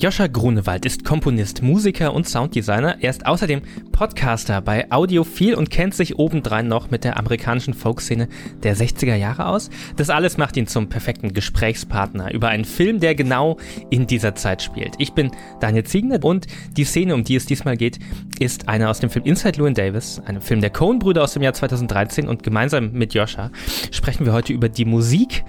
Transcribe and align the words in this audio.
Joscha 0.00 0.28
Grunewald 0.28 0.86
ist 0.86 1.04
Komponist, 1.04 1.60
Musiker 1.60 2.14
und 2.14 2.28
Sounddesigner. 2.28 2.98
Er 3.00 3.10
ist 3.10 3.26
außerdem 3.26 3.62
Podcaster 3.90 4.60
bei 4.60 4.88
Audiophil 4.92 5.56
und 5.56 5.70
kennt 5.70 5.92
sich 5.92 6.20
obendrein 6.20 6.68
noch 6.68 6.92
mit 6.92 7.02
der 7.02 7.18
amerikanischen 7.18 7.74
Folkszene 7.74 8.28
der 8.62 8.76
60er 8.76 9.16
Jahre 9.16 9.46
aus. 9.46 9.70
Das 9.96 10.08
alles 10.08 10.36
macht 10.36 10.56
ihn 10.56 10.68
zum 10.68 10.88
perfekten 10.88 11.34
Gesprächspartner 11.34 12.32
über 12.32 12.46
einen 12.46 12.64
Film, 12.64 13.00
der 13.00 13.16
genau 13.16 13.56
in 13.90 14.06
dieser 14.06 14.36
Zeit 14.36 14.62
spielt. 14.62 14.94
Ich 14.98 15.14
bin 15.14 15.32
Daniel 15.58 15.82
Ziegner 15.82 16.24
und 16.24 16.46
die 16.76 16.84
Szene, 16.84 17.12
um 17.12 17.24
die 17.24 17.34
es 17.34 17.46
diesmal 17.46 17.76
geht, 17.76 17.98
ist 18.38 18.68
eine 18.68 18.90
aus 18.90 19.00
dem 19.00 19.10
Film 19.10 19.24
Inside 19.24 19.58
Llewyn 19.58 19.74
Davis, 19.74 20.22
einem 20.24 20.42
Film 20.42 20.60
der 20.60 20.70
Coen-Brüder 20.70 21.24
aus 21.24 21.32
dem 21.32 21.42
Jahr 21.42 21.54
2013 21.54 22.28
und 22.28 22.44
gemeinsam 22.44 22.92
mit 22.92 23.14
Joscha 23.14 23.50
sprechen 23.90 24.26
wir 24.26 24.32
heute 24.32 24.52
über 24.52 24.68
die 24.68 24.84
Musik, 24.84 25.42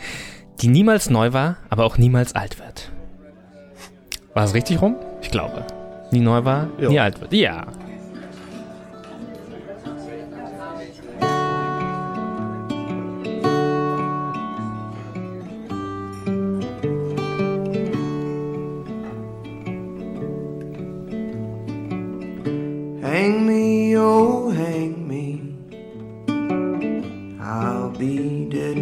die 0.59 0.69
niemals 0.69 1.11
neu 1.11 1.33
war, 1.33 1.57
aber 1.69 1.85
auch 1.85 1.99
niemals 1.99 2.33
alt 2.33 2.57
wird. 2.57 2.91
War 4.33 4.43
es 4.45 4.53
richtig 4.53 4.81
rum? 4.81 4.95
Ich 5.21 5.31
glaube. 5.31 5.65
Nie 6.11 6.21
neu 6.21 6.43
war, 6.43 6.67
jo. 6.79 6.89
nie 6.89 6.99
alt 6.99 7.19
wird. 7.19 7.33
Ja. 7.33 7.65
Hang 23.01 23.45
me, 23.45 23.95
oh, 23.97 24.51
hang 24.51 25.07
me. 25.07 25.41
I'll 27.41 27.89
be 27.89 28.47
dead 28.49 28.77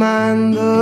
remando 0.00 0.79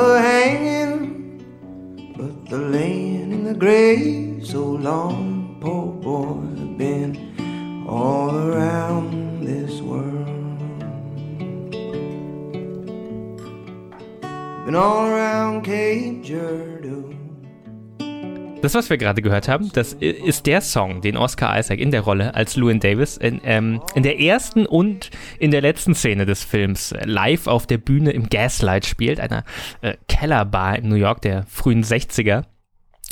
Das, 18.69 18.75
was 18.75 18.91
wir 18.91 18.99
gerade 18.99 19.23
gehört 19.23 19.49
haben, 19.49 19.73
das 19.73 19.95
ist 19.95 20.45
der 20.45 20.61
Song, 20.61 21.01
den 21.01 21.17
Oscar 21.17 21.59
Isaac 21.59 21.79
in 21.79 21.91
der 21.91 22.03
Rolle 22.03 22.35
als 22.35 22.55
Llewyn 22.55 22.81
Davis 22.81 23.17
in, 23.17 23.41
ähm, 23.43 23.81
in 23.95 24.03
der 24.03 24.21
ersten 24.21 24.67
und 24.67 25.09
in 25.39 25.51
der 25.51 25.63
letzten 25.63 25.95
Szene 25.95 26.27
des 26.27 26.45
Films 26.45 26.95
live 27.03 27.47
auf 27.47 27.67
der 27.67 27.79
Bühne 27.79 28.11
im 28.11 28.29
Gaslight 28.29 28.85
spielt, 28.85 29.21
einer 29.21 29.45
äh, 29.81 29.95
Kellerbar 30.07 30.77
in 30.77 30.91
New 30.91 30.97
York 30.97 31.23
der 31.23 31.47
frühen 31.47 31.83
60er. 31.83 32.45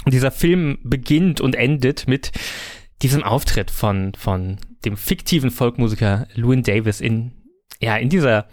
Und 0.05 0.13
dieser 0.13 0.31
Film 0.31 0.77
beginnt 0.83 1.41
und 1.41 1.55
endet 1.55 2.07
mit 2.07 2.33
diesem 3.01 3.23
Auftritt 3.23 3.71
von, 3.71 4.13
von 4.13 4.59
dem 4.85 4.99
fiktiven 4.99 5.51
Folkmusiker 5.51 6.29
Llewyn 6.35 6.65
Davis 6.65 7.01
in, 7.01 7.33
ja, 7.81 7.97
in 7.97 8.11
dieser, 8.11 8.47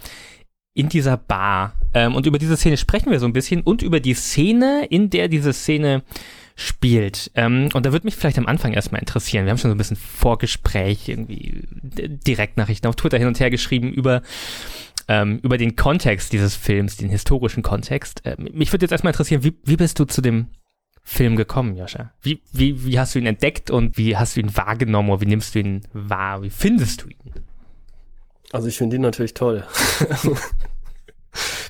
in 0.73 0.87
dieser 0.87 1.17
Bar. 1.17 1.73
Ähm, 1.93 2.15
und 2.15 2.25
über 2.25 2.39
diese 2.39 2.55
Szene 2.55 2.77
sprechen 2.77 3.11
wir 3.11 3.19
so 3.19 3.25
ein 3.25 3.33
bisschen 3.33 3.59
und 3.59 3.81
über 3.81 3.99
die 3.99 4.13
Szene, 4.13 4.87
in 4.89 5.09
der 5.09 5.27
diese 5.27 5.51
Szene 5.51 6.03
spielt. 6.55 7.31
Ähm, 7.35 7.69
und 7.73 7.85
da 7.85 7.91
würde 7.91 8.05
mich 8.05 8.15
vielleicht 8.15 8.37
am 8.37 8.45
Anfang 8.45 8.73
erstmal 8.73 9.01
interessieren. 9.01 9.45
Wir 9.45 9.51
haben 9.51 9.57
schon 9.57 9.71
so 9.71 9.75
ein 9.75 9.77
bisschen 9.77 9.97
Vorgespräch, 9.97 11.09
irgendwie 11.09 11.63
Direktnachrichten 11.71 12.87
auf 12.87 12.95
Twitter 12.95 13.17
hin 13.17 13.27
und 13.27 13.39
her 13.39 13.49
geschrieben 13.49 13.91
über 13.91 14.21
ähm, 15.07 15.39
über 15.43 15.57
den 15.57 15.75
Kontext 15.75 16.31
dieses 16.31 16.55
Films, 16.55 16.97
den 16.97 17.09
historischen 17.09 17.63
Kontext. 17.63 18.21
Ähm, 18.25 18.47
mich 18.53 18.71
würde 18.71 18.85
jetzt 18.85 18.91
erstmal 18.91 19.11
interessieren, 19.11 19.43
wie, 19.43 19.57
wie 19.63 19.75
bist 19.75 19.99
du 19.99 20.05
zu 20.05 20.21
dem 20.21 20.47
Film 21.03 21.35
gekommen, 21.35 21.75
Joscha? 21.75 22.13
Wie, 22.21 22.41
wie, 22.53 22.85
wie 22.85 22.97
hast 22.97 23.13
du 23.13 23.19
ihn 23.19 23.25
entdeckt 23.25 23.69
und 23.69 23.97
wie 23.97 24.15
hast 24.15 24.35
du 24.35 24.39
ihn 24.39 24.55
wahrgenommen 24.55 25.09
oder 25.09 25.21
wie 25.21 25.25
nimmst 25.25 25.55
du 25.55 25.59
ihn 25.59 25.81
wahr? 25.91 26.41
Wie 26.41 26.49
findest 26.49 27.03
du 27.03 27.09
ihn? 27.09 27.33
Also 28.53 28.67
ich 28.67 28.77
finde 28.77 28.95
ihn 28.95 29.01
natürlich 29.01 29.33
toll. 29.33 29.65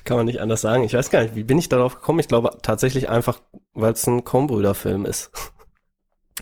Kann 0.04 0.18
man 0.18 0.26
nicht 0.26 0.40
anders 0.40 0.60
sagen. 0.60 0.84
Ich 0.84 0.92
weiß 0.92 1.10
gar 1.10 1.22
nicht, 1.22 1.34
wie 1.34 1.44
bin 1.44 1.58
ich 1.58 1.68
darauf 1.68 1.96
gekommen? 1.96 2.20
Ich 2.20 2.28
glaube 2.28 2.58
tatsächlich 2.62 3.08
einfach, 3.08 3.40
weil 3.72 3.92
es 3.92 4.06
ein 4.06 4.24
Coen-Brüder-Film 4.24 5.06
ist. 5.06 5.30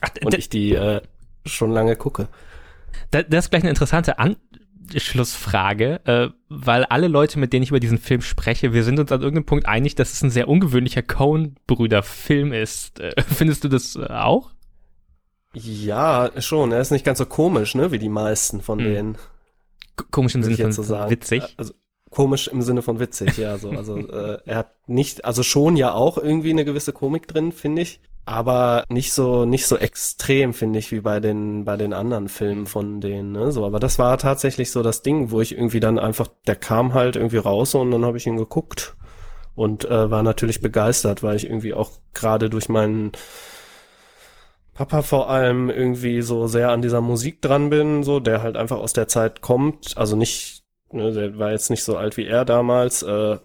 Ach, 0.00 0.10
Und 0.24 0.34
ich 0.34 0.48
die 0.48 0.74
äh, 0.74 1.00
schon 1.46 1.70
lange 1.70 1.96
gucke. 1.96 2.28
Das, 3.10 3.24
ist 3.30 3.50
gleich 3.50 3.62
eine 3.62 3.70
interessante 3.70 4.16
Anschlussfrage, 4.18 6.00
äh, 6.04 6.28
weil 6.48 6.84
alle 6.86 7.08
Leute, 7.08 7.38
mit 7.38 7.52
denen 7.52 7.62
ich 7.62 7.70
über 7.70 7.80
diesen 7.80 7.98
Film 7.98 8.20
spreche, 8.20 8.72
wir 8.72 8.84
sind 8.84 8.98
uns 8.98 9.12
an 9.12 9.20
irgendeinem 9.20 9.46
Punkt 9.46 9.66
einig, 9.66 9.94
dass 9.94 10.12
es 10.12 10.22
ein 10.22 10.30
sehr 10.30 10.48
ungewöhnlicher 10.48 11.02
Coen-Brüder-Film 11.02 12.52
ist. 12.52 12.98
Äh, 12.98 13.12
findest 13.28 13.64
du 13.64 13.68
das 13.68 13.96
äh, 13.96 14.06
auch? 14.06 14.50
Ja, 15.54 16.30
schon. 16.38 16.72
Er 16.72 16.80
ist 16.80 16.90
nicht 16.90 17.04
ganz 17.04 17.18
so 17.18 17.26
komisch, 17.26 17.74
ne, 17.74 17.92
wie 17.92 17.98
die 17.98 18.08
meisten 18.08 18.60
von 18.60 18.78
hm. 18.78 18.84
denen. 18.84 19.18
Komisch 20.10 20.34
im 20.34 20.42
Sinne 20.42 20.56
von 20.56 20.72
so 20.72 20.88
witzig. 21.10 21.54
Also, 21.58 21.74
komisch 22.12 22.46
im 22.48 22.62
Sinne 22.62 22.82
von 22.82 23.00
witzig, 23.00 23.36
ja. 23.38 23.58
So. 23.58 23.70
Also 23.70 23.96
äh, 23.96 24.38
er 24.46 24.56
hat 24.56 24.70
nicht, 24.86 25.24
also 25.24 25.42
schon 25.42 25.76
ja 25.76 25.92
auch 25.92 26.18
irgendwie 26.18 26.50
eine 26.50 26.64
gewisse 26.64 26.92
Komik 26.92 27.26
drin, 27.26 27.50
finde 27.50 27.82
ich. 27.82 28.00
Aber 28.24 28.84
nicht 28.88 29.12
so, 29.12 29.44
nicht 29.46 29.66
so 29.66 29.76
extrem, 29.76 30.54
finde 30.54 30.78
ich, 30.78 30.92
wie 30.92 31.00
bei 31.00 31.18
den, 31.18 31.64
bei 31.64 31.76
den 31.76 31.92
anderen 31.92 32.28
Filmen 32.28 32.66
von 32.66 33.00
denen, 33.00 33.32
ne? 33.32 33.50
So, 33.50 33.66
aber 33.66 33.80
das 33.80 33.98
war 33.98 34.16
tatsächlich 34.16 34.70
so 34.70 34.84
das 34.84 35.02
Ding, 35.02 35.32
wo 35.32 35.40
ich 35.40 35.56
irgendwie 35.56 35.80
dann 35.80 35.98
einfach, 35.98 36.28
der 36.46 36.54
kam 36.54 36.94
halt 36.94 37.16
irgendwie 37.16 37.38
raus 37.38 37.74
und 37.74 37.90
dann 37.90 38.04
habe 38.04 38.18
ich 38.18 38.26
ihn 38.28 38.36
geguckt 38.36 38.94
und 39.56 39.84
äh, 39.86 40.08
war 40.08 40.22
natürlich 40.22 40.60
begeistert, 40.60 41.24
weil 41.24 41.34
ich 41.34 41.46
irgendwie 41.46 41.74
auch 41.74 41.90
gerade 42.14 42.48
durch 42.48 42.68
meinen 42.68 43.10
Papa 44.74 45.02
vor 45.02 45.28
allem 45.28 45.68
irgendwie 45.68 46.22
so 46.22 46.46
sehr 46.46 46.70
an 46.70 46.80
dieser 46.80 47.00
Musik 47.00 47.42
dran 47.42 47.70
bin, 47.70 48.04
so, 48.04 48.20
der 48.20 48.42
halt 48.42 48.56
einfach 48.56 48.78
aus 48.78 48.92
der 48.92 49.08
Zeit 49.08 49.40
kommt, 49.40 49.98
also 49.98 50.16
nicht 50.16 50.61
ne, 50.92 51.12
der 51.12 51.38
war 51.38 51.50
jetzt 51.50 51.70
nicht 51.70 51.84
so 51.84 51.96
alt 51.96 52.16
wie 52.16 52.26
er 52.26 52.44
damals. 52.44 53.02
Äh, 53.02 53.38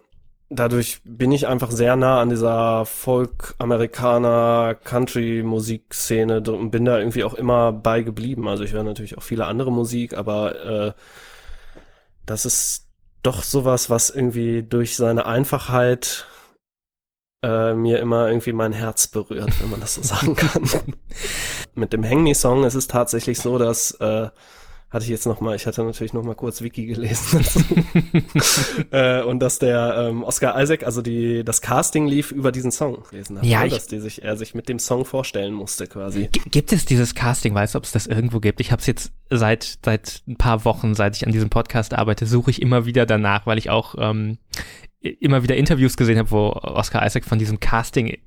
dadurch 0.49 1.01
bin 1.03 1.31
ich 1.31 1.47
einfach 1.47 1.71
sehr 1.71 1.95
nah 1.95 2.21
an 2.21 2.29
dieser 2.29 2.85
Folk-Amerikaner 2.85 4.75
Country-Musikszene 4.83 6.41
und 6.41 6.71
bin 6.71 6.85
da 6.85 6.97
irgendwie 6.99 7.23
auch 7.23 7.33
immer 7.33 7.71
bei 7.71 8.01
geblieben. 8.01 8.47
Also 8.47 8.63
ich 8.63 8.73
höre 8.73 8.83
natürlich 8.83 9.17
auch 9.17 9.23
viele 9.23 9.45
andere 9.45 9.71
Musik, 9.71 10.15
aber 10.15 10.65
äh, 10.65 10.93
das 12.25 12.45
ist 12.45 12.87
doch 13.23 13.43
sowas, 13.43 13.89
was 13.89 14.09
irgendwie 14.09 14.63
durch 14.63 14.95
seine 14.95 15.25
Einfachheit 15.25 16.25
äh, 17.43 17.73
mir 17.73 17.99
immer 17.99 18.27
irgendwie 18.27 18.53
mein 18.53 18.73
Herz 18.73 19.07
berührt, 19.07 19.61
wenn 19.61 19.69
man 19.69 19.79
das 19.79 19.95
so 19.95 20.01
sagen 20.01 20.35
kann. 20.35 20.63
Mit 21.75 21.93
dem 21.93 22.03
Hang 22.03 22.23
Me 22.23 22.33
Song 22.33 22.63
ist 22.63 22.75
es 22.75 22.87
tatsächlich 22.87 23.39
so, 23.39 23.57
dass 23.57 23.91
äh, 23.91 24.29
hatte 24.89 25.03
ich 25.03 25.09
jetzt 25.09 25.25
noch 25.25 25.41
mal, 25.41 25.55
ich 25.55 25.67
hatte 25.67 25.83
natürlich 25.83 26.13
noch 26.13 26.23
mal 26.23 26.35
kurz 26.35 26.61
Wiki 26.61 26.85
gelesen 26.85 27.45
äh, 28.91 29.21
und 29.21 29.39
dass 29.39 29.59
der 29.59 30.07
ähm, 30.09 30.23
Oscar 30.23 30.61
Isaac, 30.61 30.83
also 30.83 31.01
die 31.01 31.43
das 31.43 31.61
Casting 31.61 32.07
lief 32.07 32.31
über 32.31 32.53
diesen 32.53 32.71
Song 32.71 33.03
gelesen 33.09 33.37
hat, 33.37 33.45
ja, 33.45 33.63
ne? 33.63 33.69
dass 33.69 33.87
die 33.87 33.99
sich 33.99 34.23
er 34.23 34.37
sich 34.37 34.55
mit 34.55 34.69
dem 34.69 34.79
Song 34.79 35.03
vorstellen 35.03 35.53
musste 35.53 35.87
quasi. 35.87 36.29
Gibt 36.51 36.71
es 36.71 36.85
dieses 36.85 37.15
Casting? 37.15 37.53
Weißt 37.53 37.75
du, 37.75 37.79
ob 37.79 37.83
es 37.83 37.91
das 37.91 38.07
irgendwo 38.07 38.39
gibt? 38.39 38.61
Ich 38.61 38.71
habe 38.71 38.79
es 38.79 38.87
jetzt 38.87 39.11
seit 39.29 39.79
seit 39.83 40.23
ein 40.25 40.37
paar 40.37 40.63
Wochen, 40.63 40.95
seit 40.95 41.17
ich 41.17 41.25
an 41.25 41.33
diesem 41.33 41.49
Podcast 41.49 41.93
arbeite, 41.93 42.25
suche 42.25 42.51
ich 42.51 42.61
immer 42.61 42.85
wieder 42.85 43.05
danach, 43.05 43.45
weil 43.45 43.57
ich 43.57 43.69
auch 43.69 43.95
ähm, 43.97 44.37
immer 45.01 45.43
wieder 45.43 45.57
Interviews 45.57 45.97
gesehen 45.97 46.17
habe, 46.17 46.31
wo 46.31 46.51
Oscar 46.51 47.05
Isaac 47.05 47.25
von 47.25 47.39
diesem 47.39 47.59
Casting 47.59 48.17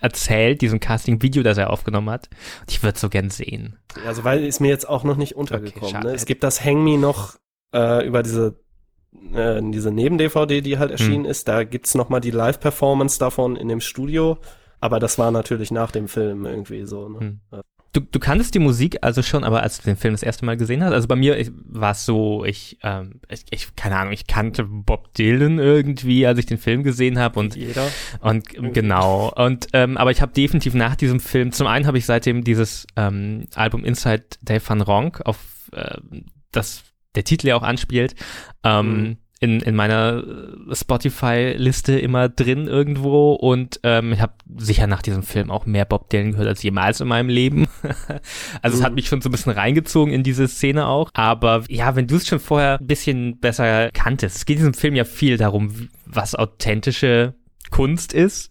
erzählt, 0.00 0.60
diesem 0.60 0.80
Casting-Video, 0.80 1.42
das 1.42 1.58
er 1.58 1.70
aufgenommen 1.70 2.10
hat. 2.10 2.28
Und 2.60 2.70
ich 2.70 2.82
würde 2.82 2.98
so 2.98 3.08
gern 3.08 3.30
sehen. 3.30 3.76
Also 4.06 4.24
weil 4.24 4.44
ist 4.44 4.60
mir 4.60 4.68
jetzt 4.68 4.88
auch 4.88 5.04
noch 5.04 5.16
nicht 5.16 5.36
untergekommen. 5.36 5.96
Okay, 5.96 6.06
ne? 6.06 6.14
Es 6.14 6.26
gibt 6.26 6.42
das 6.44 6.64
Hang 6.64 6.82
Me 6.84 6.98
noch 6.98 7.36
äh, 7.74 8.06
über 8.06 8.22
diese 8.22 8.60
äh, 9.34 9.60
diese 9.62 9.90
Neben-DVD, 9.90 10.60
die 10.60 10.78
halt 10.78 10.90
erschienen 10.90 11.24
hm. 11.24 11.30
ist. 11.30 11.48
Da 11.48 11.64
gibt's 11.64 11.94
noch 11.94 12.08
mal 12.08 12.20
die 12.20 12.30
Live-Performance 12.30 13.18
davon 13.18 13.56
in 13.56 13.68
dem 13.68 13.80
Studio. 13.80 14.38
Aber 14.80 15.00
das 15.00 15.18
war 15.18 15.30
natürlich 15.30 15.70
nach 15.70 15.90
dem 15.90 16.08
Film 16.08 16.46
irgendwie 16.46 16.84
so. 16.84 17.08
Ne? 17.08 17.20
Hm. 17.20 17.40
Du, 17.92 18.00
du 18.00 18.18
kanntest 18.18 18.54
die 18.54 18.58
Musik 18.58 18.98
also 19.00 19.22
schon, 19.22 19.44
aber 19.44 19.62
als 19.62 19.78
du 19.78 19.84
den 19.84 19.96
Film 19.96 20.12
das 20.12 20.22
erste 20.22 20.44
Mal 20.44 20.56
gesehen 20.56 20.84
hast, 20.84 20.92
also 20.92 21.08
bei 21.08 21.16
mir 21.16 21.42
war 21.64 21.92
es 21.92 22.04
so, 22.04 22.44
ich, 22.44 22.78
ähm, 22.82 23.20
ich, 23.28 23.44
ich, 23.50 23.76
keine 23.76 23.96
Ahnung, 23.96 24.12
ich 24.12 24.26
kannte 24.26 24.64
Bob 24.64 25.14
Dylan 25.14 25.58
irgendwie, 25.58 26.26
als 26.26 26.38
ich 26.38 26.46
den 26.46 26.58
Film 26.58 26.82
gesehen 26.82 27.18
habe 27.18 27.40
und 27.40 27.56
jeder. 27.56 27.88
und 28.58 28.74
genau. 28.74 29.32
Und 29.34 29.68
ähm, 29.72 29.96
aber 29.96 30.10
ich 30.10 30.20
habe 30.20 30.32
definitiv 30.32 30.74
nach 30.74 30.96
diesem 30.96 31.18
Film, 31.18 31.52
zum 31.52 31.66
einen 31.66 31.86
habe 31.86 31.96
ich 31.96 32.04
seitdem 32.04 32.44
dieses 32.44 32.86
ähm, 32.96 33.46
Album 33.54 33.84
Inside 33.84 34.24
Dave 34.42 34.62
Van 34.66 34.82
Ronk, 34.82 35.22
auf 35.24 35.38
äh, 35.72 35.96
das 36.52 36.82
der 37.14 37.24
Titel 37.24 37.48
ja 37.48 37.56
auch 37.56 37.62
anspielt, 37.62 38.14
ähm, 38.64 39.02
mhm 39.02 39.16
in, 39.40 39.60
in 39.60 39.76
meiner 39.76 40.24
äh, 40.24 40.74
Spotify-Liste 40.74 41.98
immer 41.98 42.28
drin 42.28 42.66
irgendwo 42.66 43.34
und 43.34 43.78
ähm, 43.84 44.12
ich 44.12 44.20
habe 44.20 44.34
sicher 44.56 44.86
nach 44.86 45.02
diesem 45.02 45.22
Film 45.22 45.50
auch 45.50 45.64
mehr 45.64 45.84
Bob 45.84 46.10
Dylan 46.10 46.32
gehört 46.32 46.48
als 46.48 46.62
jemals 46.62 47.00
in 47.00 47.08
meinem 47.08 47.28
Leben. 47.28 47.68
also 48.62 48.76
mhm. 48.76 48.80
es 48.80 48.84
hat 48.84 48.92
mhm. 48.92 48.94
mich 48.96 49.06
schon 49.06 49.20
so 49.20 49.28
ein 49.28 49.32
bisschen 49.32 49.52
reingezogen 49.52 50.12
in 50.12 50.24
diese 50.24 50.48
Szene 50.48 50.86
auch. 50.86 51.10
Aber 51.14 51.64
ja, 51.68 51.94
wenn 51.94 52.08
du 52.08 52.16
es 52.16 52.26
schon 52.26 52.40
vorher 52.40 52.78
ein 52.80 52.86
bisschen 52.86 53.38
besser 53.38 53.90
kanntest, 53.92 54.36
es 54.36 54.44
geht 54.44 54.56
in 54.56 54.62
diesem 54.62 54.74
Film 54.74 54.96
ja 54.96 55.04
viel 55.04 55.36
darum, 55.36 55.88
was 56.04 56.34
authentische 56.34 57.34
Kunst 57.70 58.12
ist. 58.12 58.50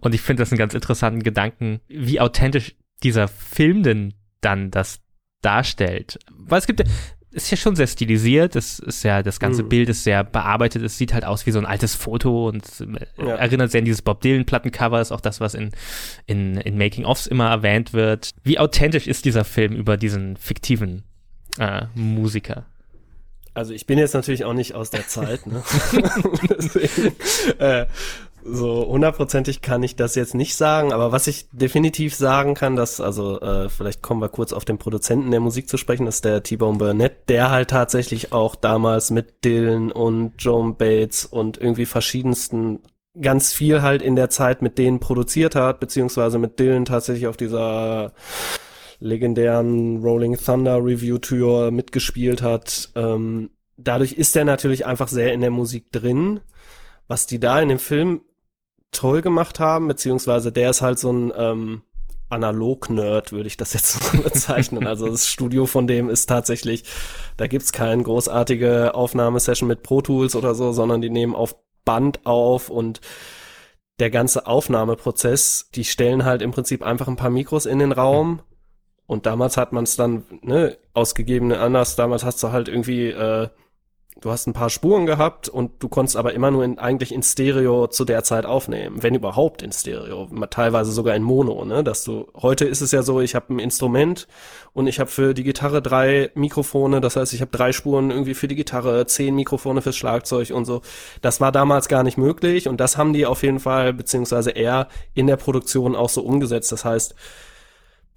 Und 0.00 0.14
ich 0.14 0.20
finde 0.20 0.42
das 0.42 0.52
einen 0.52 0.58
ganz 0.58 0.74
interessanten 0.74 1.22
Gedanken, 1.22 1.80
wie 1.88 2.20
authentisch 2.20 2.76
dieser 3.02 3.28
Film 3.28 3.82
denn 3.82 4.14
dann 4.40 4.70
das 4.70 5.00
darstellt. 5.42 6.18
Weil 6.30 6.60
es 6.60 6.66
gibt, 6.66 6.84
ist 7.32 7.50
ja 7.50 7.56
schon 7.56 7.76
sehr 7.76 7.86
stilisiert, 7.86 8.56
das 8.56 8.80
ist 8.80 9.04
ja, 9.04 9.22
das 9.22 9.38
ganze 9.38 9.62
mhm. 9.62 9.68
Bild 9.68 9.88
ist 9.88 10.04
sehr 10.04 10.24
bearbeitet, 10.24 10.82
es 10.82 10.98
sieht 10.98 11.12
halt 11.14 11.24
aus 11.24 11.46
wie 11.46 11.52
so 11.52 11.58
ein 11.58 11.66
altes 11.66 11.94
Foto 11.94 12.48
und 12.48 12.64
äh, 12.80 13.24
ja. 13.24 13.36
erinnert 13.36 13.70
sehr 13.70 13.80
an 13.80 13.84
dieses 13.84 14.02
Bob 14.02 14.20
Dylan 14.20 14.44
Plattencover, 14.44 15.00
ist 15.00 15.12
auch 15.12 15.20
das, 15.20 15.40
was 15.40 15.54
in, 15.54 15.70
in, 16.26 16.56
in 16.56 16.76
Making-ofs 16.76 17.26
immer 17.26 17.48
erwähnt 17.48 17.92
wird. 17.92 18.30
Wie 18.42 18.58
authentisch 18.58 19.06
ist 19.06 19.24
dieser 19.24 19.44
Film 19.44 19.74
über 19.74 19.96
diesen 19.96 20.36
fiktiven 20.36 21.04
äh, 21.58 21.82
Musiker? 21.94 22.66
Also 23.52 23.74
ich 23.74 23.86
bin 23.86 23.98
jetzt 23.98 24.14
natürlich 24.14 24.44
auch 24.44 24.52
nicht 24.52 24.74
aus 24.74 24.90
der 24.90 25.06
Zeit, 25.08 25.46
ne? 25.46 25.62
Deswegen, 26.48 27.16
äh, 27.58 27.86
so 28.44 28.86
hundertprozentig 28.86 29.60
kann 29.62 29.82
ich 29.82 29.96
das 29.96 30.14
jetzt 30.14 30.34
nicht 30.34 30.54
sagen, 30.54 30.92
aber 30.92 31.12
was 31.12 31.26
ich 31.26 31.48
definitiv 31.52 32.14
sagen 32.14 32.54
kann, 32.54 32.76
dass, 32.76 33.00
also 33.00 33.40
äh, 33.40 33.68
vielleicht 33.68 34.02
kommen 34.02 34.20
wir 34.20 34.28
kurz 34.28 34.52
auf 34.52 34.64
den 34.64 34.78
Produzenten 34.78 35.30
der 35.30 35.40
Musik 35.40 35.68
zu 35.68 35.76
sprechen, 35.76 36.06
ist 36.06 36.24
der 36.24 36.42
T-Bone 36.42 36.78
Burnett, 36.78 37.28
der 37.28 37.50
halt 37.50 37.70
tatsächlich 37.70 38.32
auch 38.32 38.54
damals 38.54 39.10
mit 39.10 39.44
Dylan 39.44 39.92
und 39.92 40.34
Joan 40.38 40.76
Bates 40.76 41.24
und 41.24 41.58
irgendwie 41.58 41.86
verschiedensten 41.86 42.80
ganz 43.20 43.52
viel 43.52 43.82
halt 43.82 44.02
in 44.02 44.16
der 44.16 44.30
Zeit 44.30 44.62
mit 44.62 44.78
denen 44.78 45.00
produziert 45.00 45.54
hat, 45.54 45.80
beziehungsweise 45.80 46.38
mit 46.38 46.58
Dylan 46.58 46.84
tatsächlich 46.84 47.26
auf 47.26 47.36
dieser 47.36 48.12
legendären 49.00 50.00
Rolling 50.02 50.36
Thunder 50.36 50.76
Review 50.76 51.18
Tour 51.18 51.70
mitgespielt 51.70 52.42
hat. 52.42 52.90
Ähm, 52.94 53.50
dadurch 53.76 54.12
ist 54.12 54.36
er 54.36 54.44
natürlich 54.44 54.86
einfach 54.86 55.08
sehr 55.08 55.32
in 55.32 55.40
der 55.40 55.50
Musik 55.50 55.90
drin. 55.90 56.40
Was 57.08 57.26
die 57.26 57.40
da 57.40 57.60
in 57.60 57.70
dem 57.70 57.80
Film 57.80 58.20
toll 58.92 59.22
gemacht 59.22 59.60
haben, 59.60 59.88
beziehungsweise 59.88 60.52
der 60.52 60.70
ist 60.70 60.82
halt 60.82 60.98
so 60.98 61.12
ein 61.12 61.32
ähm, 61.36 61.82
Analog-Nerd, 62.30 63.32
würde 63.32 63.48
ich 63.48 63.56
das 63.56 63.72
jetzt 63.72 64.22
bezeichnen. 64.22 64.86
Also 64.86 65.08
das 65.08 65.28
Studio 65.28 65.66
von 65.66 65.86
dem 65.86 66.08
ist 66.08 66.26
tatsächlich, 66.26 66.84
da 67.36 67.46
gibt's 67.46 67.72
keine 67.72 68.02
großartige 68.02 68.94
Aufnahmesession 68.94 69.68
mit 69.68 69.82
Pro 69.82 70.00
Tools 70.00 70.36
oder 70.36 70.54
so, 70.54 70.72
sondern 70.72 71.00
die 71.00 71.10
nehmen 71.10 71.34
auf 71.34 71.56
Band 71.84 72.24
auf 72.24 72.70
und 72.70 73.00
der 73.98 74.10
ganze 74.10 74.46
Aufnahmeprozess, 74.46 75.70
die 75.74 75.84
stellen 75.84 76.24
halt 76.24 76.40
im 76.40 76.52
Prinzip 76.52 76.82
einfach 76.82 77.08
ein 77.08 77.16
paar 77.16 77.30
Mikros 77.30 77.66
in 77.66 77.78
den 77.78 77.92
Raum. 77.92 78.40
Und 79.06 79.26
damals 79.26 79.56
hat 79.56 79.72
man 79.72 79.84
es 79.84 79.96
dann, 79.96 80.24
ne, 80.40 80.78
ausgegebene 80.94 81.58
anders, 81.58 81.96
damals 81.96 82.24
hast 82.24 82.42
du 82.42 82.52
halt 82.52 82.68
irgendwie 82.68 83.08
äh, 83.08 83.48
Du 84.20 84.30
hast 84.30 84.46
ein 84.46 84.52
paar 84.52 84.68
Spuren 84.68 85.06
gehabt 85.06 85.48
und 85.48 85.82
du 85.82 85.88
konntest 85.88 86.16
aber 86.16 86.34
immer 86.34 86.50
nur 86.50 86.62
in, 86.62 86.78
eigentlich 86.78 87.12
in 87.12 87.22
Stereo 87.22 87.86
zu 87.86 88.04
der 88.04 88.22
Zeit 88.22 88.44
aufnehmen, 88.44 89.02
wenn 89.02 89.14
überhaupt 89.14 89.62
in 89.62 89.72
Stereo, 89.72 90.28
teilweise 90.50 90.92
sogar 90.92 91.14
in 91.14 91.22
Mono, 91.22 91.64
ne? 91.64 91.82
Dass 91.82 92.04
du 92.04 92.26
heute 92.36 92.66
ist 92.66 92.82
es 92.82 92.90
ja 92.90 93.02
so, 93.02 93.20
ich 93.20 93.34
habe 93.34 93.54
ein 93.54 93.58
Instrument 93.58 94.28
und 94.74 94.88
ich 94.88 95.00
habe 95.00 95.10
für 95.10 95.32
die 95.32 95.44
Gitarre 95.44 95.80
drei 95.80 96.30
Mikrofone, 96.34 97.00
das 97.00 97.16
heißt, 97.16 97.32
ich 97.32 97.40
habe 97.40 97.50
drei 97.50 97.72
Spuren 97.72 98.10
irgendwie 98.10 98.34
für 98.34 98.48
die 98.48 98.56
Gitarre, 98.56 99.06
zehn 99.06 99.34
Mikrofone 99.34 99.80
fürs 99.80 99.96
Schlagzeug 99.96 100.50
und 100.50 100.66
so. 100.66 100.82
Das 101.22 101.40
war 101.40 101.50
damals 101.50 101.88
gar 101.88 102.02
nicht 102.02 102.18
möglich 102.18 102.68
und 102.68 102.78
das 102.78 102.98
haben 102.98 103.14
die 103.14 103.24
auf 103.24 103.42
jeden 103.42 103.60
Fall 103.60 103.94
beziehungsweise 103.94 104.50
eher 104.50 104.88
in 105.14 105.28
der 105.28 105.36
Produktion 105.36 105.96
auch 105.96 106.10
so 106.10 106.22
umgesetzt. 106.22 106.72
Das 106.72 106.84
heißt, 106.84 107.14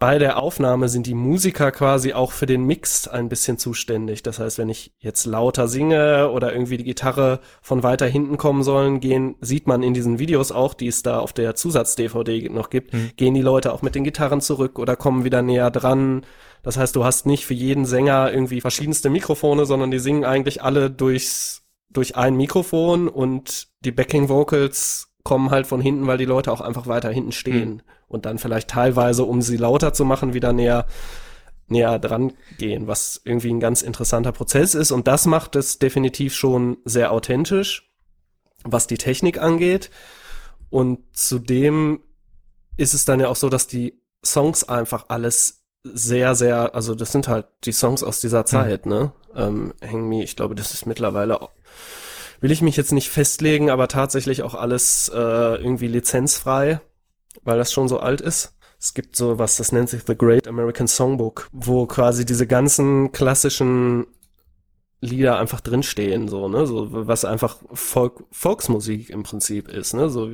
bei 0.04 0.20
der 0.20 0.38
Aufnahme 0.38 0.90
sind 0.90 1.08
die 1.08 1.14
Musiker 1.14 1.72
quasi 1.72 2.12
auch 2.12 2.34
für 2.34 2.46
den 2.46 2.66
Mix 2.66 3.08
ein 3.08 3.30
bisschen 3.30 3.58
zuständig. 3.58 4.22
Das 4.22 4.38
heißt, 4.38 4.58
wenn 4.58 4.68
ich 4.68 4.92
jetzt 5.00 5.26
lauter 5.26 5.70
singe 5.70 6.30
oder 6.30 6.52
irgendwie 6.52 6.76
die 6.76 6.84
Gitarre 6.84 7.40
von 7.62 7.84
weiter 7.84 8.06
hinten 8.06 8.36
kommen 8.36 8.64
sollen, 8.64 9.00
gehen, 9.00 9.36
sieht 9.40 9.66
man 9.66 9.82
in 9.82 9.94
diesen 9.94 10.20
Videos 10.20 10.52
auch, 10.52 10.74
die 10.74 10.88
es 10.88 11.04
da 11.04 11.20
auf 11.20 11.32
der 11.32 11.56
Zusatz-DVD 11.56 12.50
noch 12.50 12.70
gibt, 12.70 12.94
mhm. 12.94 13.12
gehen 13.16 13.34
die 13.34 13.42
Leute 13.42 13.72
auch 13.72 13.82
mit 13.82 13.96
den 13.96 14.04
Gitarren 14.04 14.42
zurück 14.42 14.78
oder 14.78 14.98
kommen 14.98 15.24
wieder 15.24 15.42
näher 15.42 15.72
dran. 15.72 16.26
Das 16.64 16.76
heißt, 16.76 16.98
du 16.98 17.06
hast 17.06 17.26
nicht 17.26 17.46
für 17.46 17.54
jeden 17.54 17.86
Sänger 17.86 18.30
irgendwie 18.30 18.60
verschiedenste 18.60 19.10
Mikrofone, 19.10 19.66
sondern 19.66 19.90
die 19.90 20.00
singen 20.00 20.26
eigentlich 20.26 20.62
alle 20.62 20.92
durchs, 20.92 21.64
durch 21.90 22.18
ein 22.18 22.36
Mikrofon 22.36 23.08
und 23.08 23.70
die 23.86 23.94
Backing 23.94 24.28
Vocals 24.28 25.14
kommen 25.24 25.50
halt 25.50 25.66
von 25.66 25.80
hinten, 25.80 26.08
weil 26.08 26.18
die 26.18 26.26
Leute 26.26 26.52
auch 26.52 26.60
einfach 26.60 26.88
weiter 26.88 27.10
hinten 27.10 27.32
stehen. 27.32 27.76
Mhm 27.76 27.82
und 28.14 28.26
dann 28.26 28.38
vielleicht 28.38 28.70
teilweise, 28.70 29.24
um 29.24 29.42
sie 29.42 29.58
lauter 29.58 29.94
zu 29.94 30.06
machen, 30.06 30.34
wieder 30.34 30.54
näher 30.54 30.86
näher 31.68 31.98
dran 31.98 32.34
gehen, 32.58 32.88
was 32.88 33.22
irgendwie 33.24 33.52
ein 33.52 33.60
ganz 33.60 33.82
interessanter 33.82 34.32
Prozess 34.32 34.76
ist 34.76 34.92
und 34.92 35.08
das 35.08 35.26
macht 35.26 35.56
es 35.56 35.80
definitiv 35.80 36.36
schon 36.36 36.78
sehr 36.84 37.12
authentisch, 37.12 37.90
was 38.64 38.86
die 38.86 38.98
Technik 38.98 39.42
angeht 39.42 39.90
und 40.70 41.00
zudem 41.14 42.02
ist 42.78 42.94
es 42.94 43.06
dann 43.06 43.20
ja 43.20 43.28
auch 43.28 43.36
so, 43.36 43.50
dass 43.50 43.68
die 43.68 44.02
Songs 44.26 44.68
einfach 44.68 45.06
alles 45.10 45.64
sehr, 45.84 46.34
sehr, 46.36 46.76
also 46.76 46.96
das 46.96 47.12
sind 47.12 47.28
halt 47.28 47.46
die 47.66 47.72
Songs 47.72 48.04
aus 48.04 48.22
dieser 48.22 48.40
hm. 48.40 48.46
Zeit, 48.46 48.86
ne? 48.86 49.12
Ähm, 49.36 49.74
Hang 49.82 50.08
Me, 50.08 50.24
ich 50.24 50.36
glaube, 50.36 50.56
das 50.56 50.74
ist 50.74 50.86
mittlerweile, 50.86 51.40
will 52.40 52.52
ich 52.52 52.62
mich 52.62 52.78
jetzt 52.78 52.92
nicht 52.92 53.10
festlegen, 53.10 53.70
aber 53.70 53.88
tatsächlich 53.88 54.44
auch 54.44 54.56
alles 54.56 55.12
äh, 55.14 55.18
irgendwie 55.18 55.88
lizenzfrei 55.88 56.80
weil 57.44 57.58
das 57.58 57.72
schon 57.72 57.88
so 57.88 58.00
alt 58.00 58.22
ist. 58.22 58.56
Es 58.80 58.94
gibt 58.94 59.16
so 59.16 59.40
was, 59.40 59.58
das 59.58 59.72
nennt 59.72 59.90
sich 59.90 60.04
The 60.06 60.18
Great 60.18 60.48
American 60.48 60.88
Songbook, 60.88 61.50
wo 61.54 61.86
quasi 61.86 62.26
diese 62.26 62.48
ganzen 62.48 63.12
klassischen 63.12 64.08
Lieder 65.00 65.38
einfach 65.38 65.60
drinstehen, 65.60 66.30
so, 66.30 66.48
ne, 66.48 66.66
so, 66.66 66.88
was 67.08 67.26
einfach 67.26 67.58
Folk, 67.74 68.24
Volksmusik 68.32 69.10
im 69.10 69.24
Prinzip 69.24 69.68
ist, 69.68 69.94
ne, 69.94 70.10
so, 70.10 70.30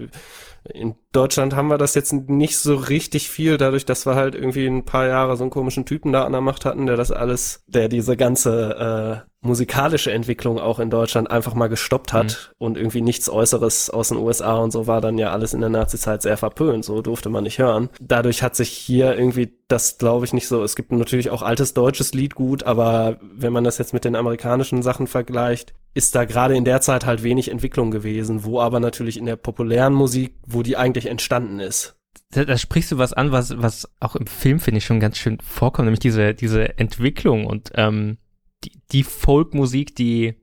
in 0.74 0.96
Deutschland 1.12 1.56
haben 1.56 1.70
wir 1.70 1.78
das 1.80 1.96
jetzt 1.96 2.14
nicht 2.14 2.58
so 2.58 2.76
richtig 2.76 3.30
viel, 3.30 3.58
dadurch, 3.58 3.86
dass 3.86 4.06
wir 4.06 4.16
halt 4.16 4.36
irgendwie 4.36 4.68
ein 4.68 4.86
paar 4.86 5.08
Jahre 5.08 5.38
so 5.38 5.44
einen 5.44 5.50
komischen 5.50 5.86
Typen 5.86 6.12
da 6.12 6.24
an 6.24 6.32
der 6.32 6.42
Macht 6.42 6.66
hatten, 6.66 6.86
der 6.86 6.98
das 6.98 7.12
alles, 7.12 7.64
der 7.68 7.90
diese 7.90 8.16
ganze 8.16 9.24
äh, 9.26 9.30
musikalische 9.42 10.12
Entwicklung 10.12 10.60
auch 10.60 10.80
in 10.80 10.90
Deutschland 10.90 11.32
einfach 11.32 11.54
mal 11.54 11.68
gestoppt 11.68 12.12
hat 12.12 12.52
mhm. 12.60 12.66
und 12.66 12.78
irgendwie 12.78 13.02
nichts 13.02 13.30
Äußeres 13.30 13.90
aus 13.90 14.10
den 14.10 14.18
USA 14.18 14.58
und 14.58 14.72
so 14.72 14.86
war 14.86 15.00
dann 15.00 15.18
ja 15.18 15.32
alles 15.32 15.54
in 15.54 15.62
der 15.62 15.70
Nazi-Zeit 15.70 16.22
sehr 16.22 16.36
verpönt, 16.36 16.84
so 16.84 17.02
durfte 17.02 17.30
man 17.30 17.46
nicht 17.46 17.58
hören. 17.58 17.90
Dadurch 18.02 18.44
hat 18.44 18.56
sich 18.56 18.70
hier 18.70 19.18
irgendwie 19.18 19.58
das, 19.70 19.98
glaube 19.98 20.26
ich, 20.26 20.34
nicht 20.34 20.48
so, 20.48 20.62
es 20.64 20.76
gibt 20.76 20.92
natürlich 20.92 21.30
auch 21.30 21.42
altes 21.42 21.74
deutsches 21.74 22.14
Lied 22.14 22.36
gut, 22.36 22.64
aber 22.64 23.18
wenn 23.22 23.54
man 23.54 23.64
das 23.64 23.78
jetzt 23.78 23.94
mit 23.94 24.04
den 24.04 24.16
amerikanischen 24.16 24.82
Sachen 24.82 25.08
vergleicht, 25.08 25.74
ist 25.94 26.16
da 26.16 26.26
gerade 26.26 26.56
in 26.56 26.66
der 26.66 26.82
Zeit 26.82 27.06
halt 27.06 27.24
wenig 27.24 27.50
Entwicklung 27.50 27.92
gewesen, 27.92 28.44
wo 28.44 28.60
aber 28.60 28.80
natürlich 28.80 29.18
in 29.18 29.26
der 29.26 29.36
populären 29.38 29.94
Musik, 29.94 30.36
wo 30.46 30.64
die 30.64 30.78
eigentlich 30.78 30.99
entstanden 31.06 31.60
ist. 31.60 31.96
Da, 32.32 32.46
da 32.46 32.58
sprichst 32.58 32.92
du 32.92 32.98
was 32.98 33.14
an, 33.14 33.32
was, 33.32 33.58
was 33.62 33.90
auch 34.00 34.16
im 34.16 34.28
Film, 34.28 34.60
finde 34.60 34.80
ich, 34.80 34.86
schon 34.86 35.00
ganz 35.00 35.18
schön 35.18 35.40
vorkommt, 35.42 35.86
nämlich 35.86 36.00
diese, 36.00 36.34
diese 36.34 36.78
Entwicklung 36.78 37.46
und 37.46 37.72
ähm, 37.76 38.18
die, 38.64 38.72
die 38.92 39.04
Folkmusik, 39.04 39.96
die 39.96 40.36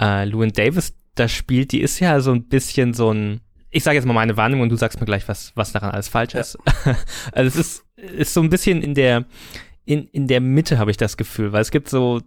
äh, 0.00 0.24
Lewin 0.24 0.52
Davis 0.52 0.94
da 1.14 1.28
spielt, 1.28 1.72
die 1.72 1.80
ist 1.80 1.98
ja 2.00 2.20
so 2.20 2.32
ein 2.32 2.48
bisschen 2.48 2.94
so 2.94 3.12
ein, 3.12 3.40
ich 3.70 3.82
sage 3.82 3.96
jetzt 3.96 4.06
mal 4.06 4.12
meine 4.12 4.36
Wahrnehmung 4.36 4.64
und 4.64 4.68
du 4.70 4.76
sagst 4.76 5.00
mir 5.00 5.06
gleich, 5.06 5.28
was, 5.28 5.52
was 5.54 5.72
daran 5.72 5.90
alles 5.90 6.08
falsch 6.08 6.34
ja. 6.34 6.40
ist. 6.40 6.58
also 7.32 7.48
es 7.48 7.56
ist, 7.56 7.84
ist 7.96 8.34
so 8.34 8.40
ein 8.40 8.50
bisschen 8.50 8.82
in 8.82 8.94
der, 8.94 9.26
in, 9.84 10.06
in 10.08 10.26
der 10.26 10.40
Mitte 10.40 10.78
habe 10.78 10.90
ich 10.90 10.96
das 10.96 11.16
Gefühl, 11.16 11.52
weil 11.52 11.62
es 11.62 11.70
gibt 11.70 11.88
so 11.88 12.20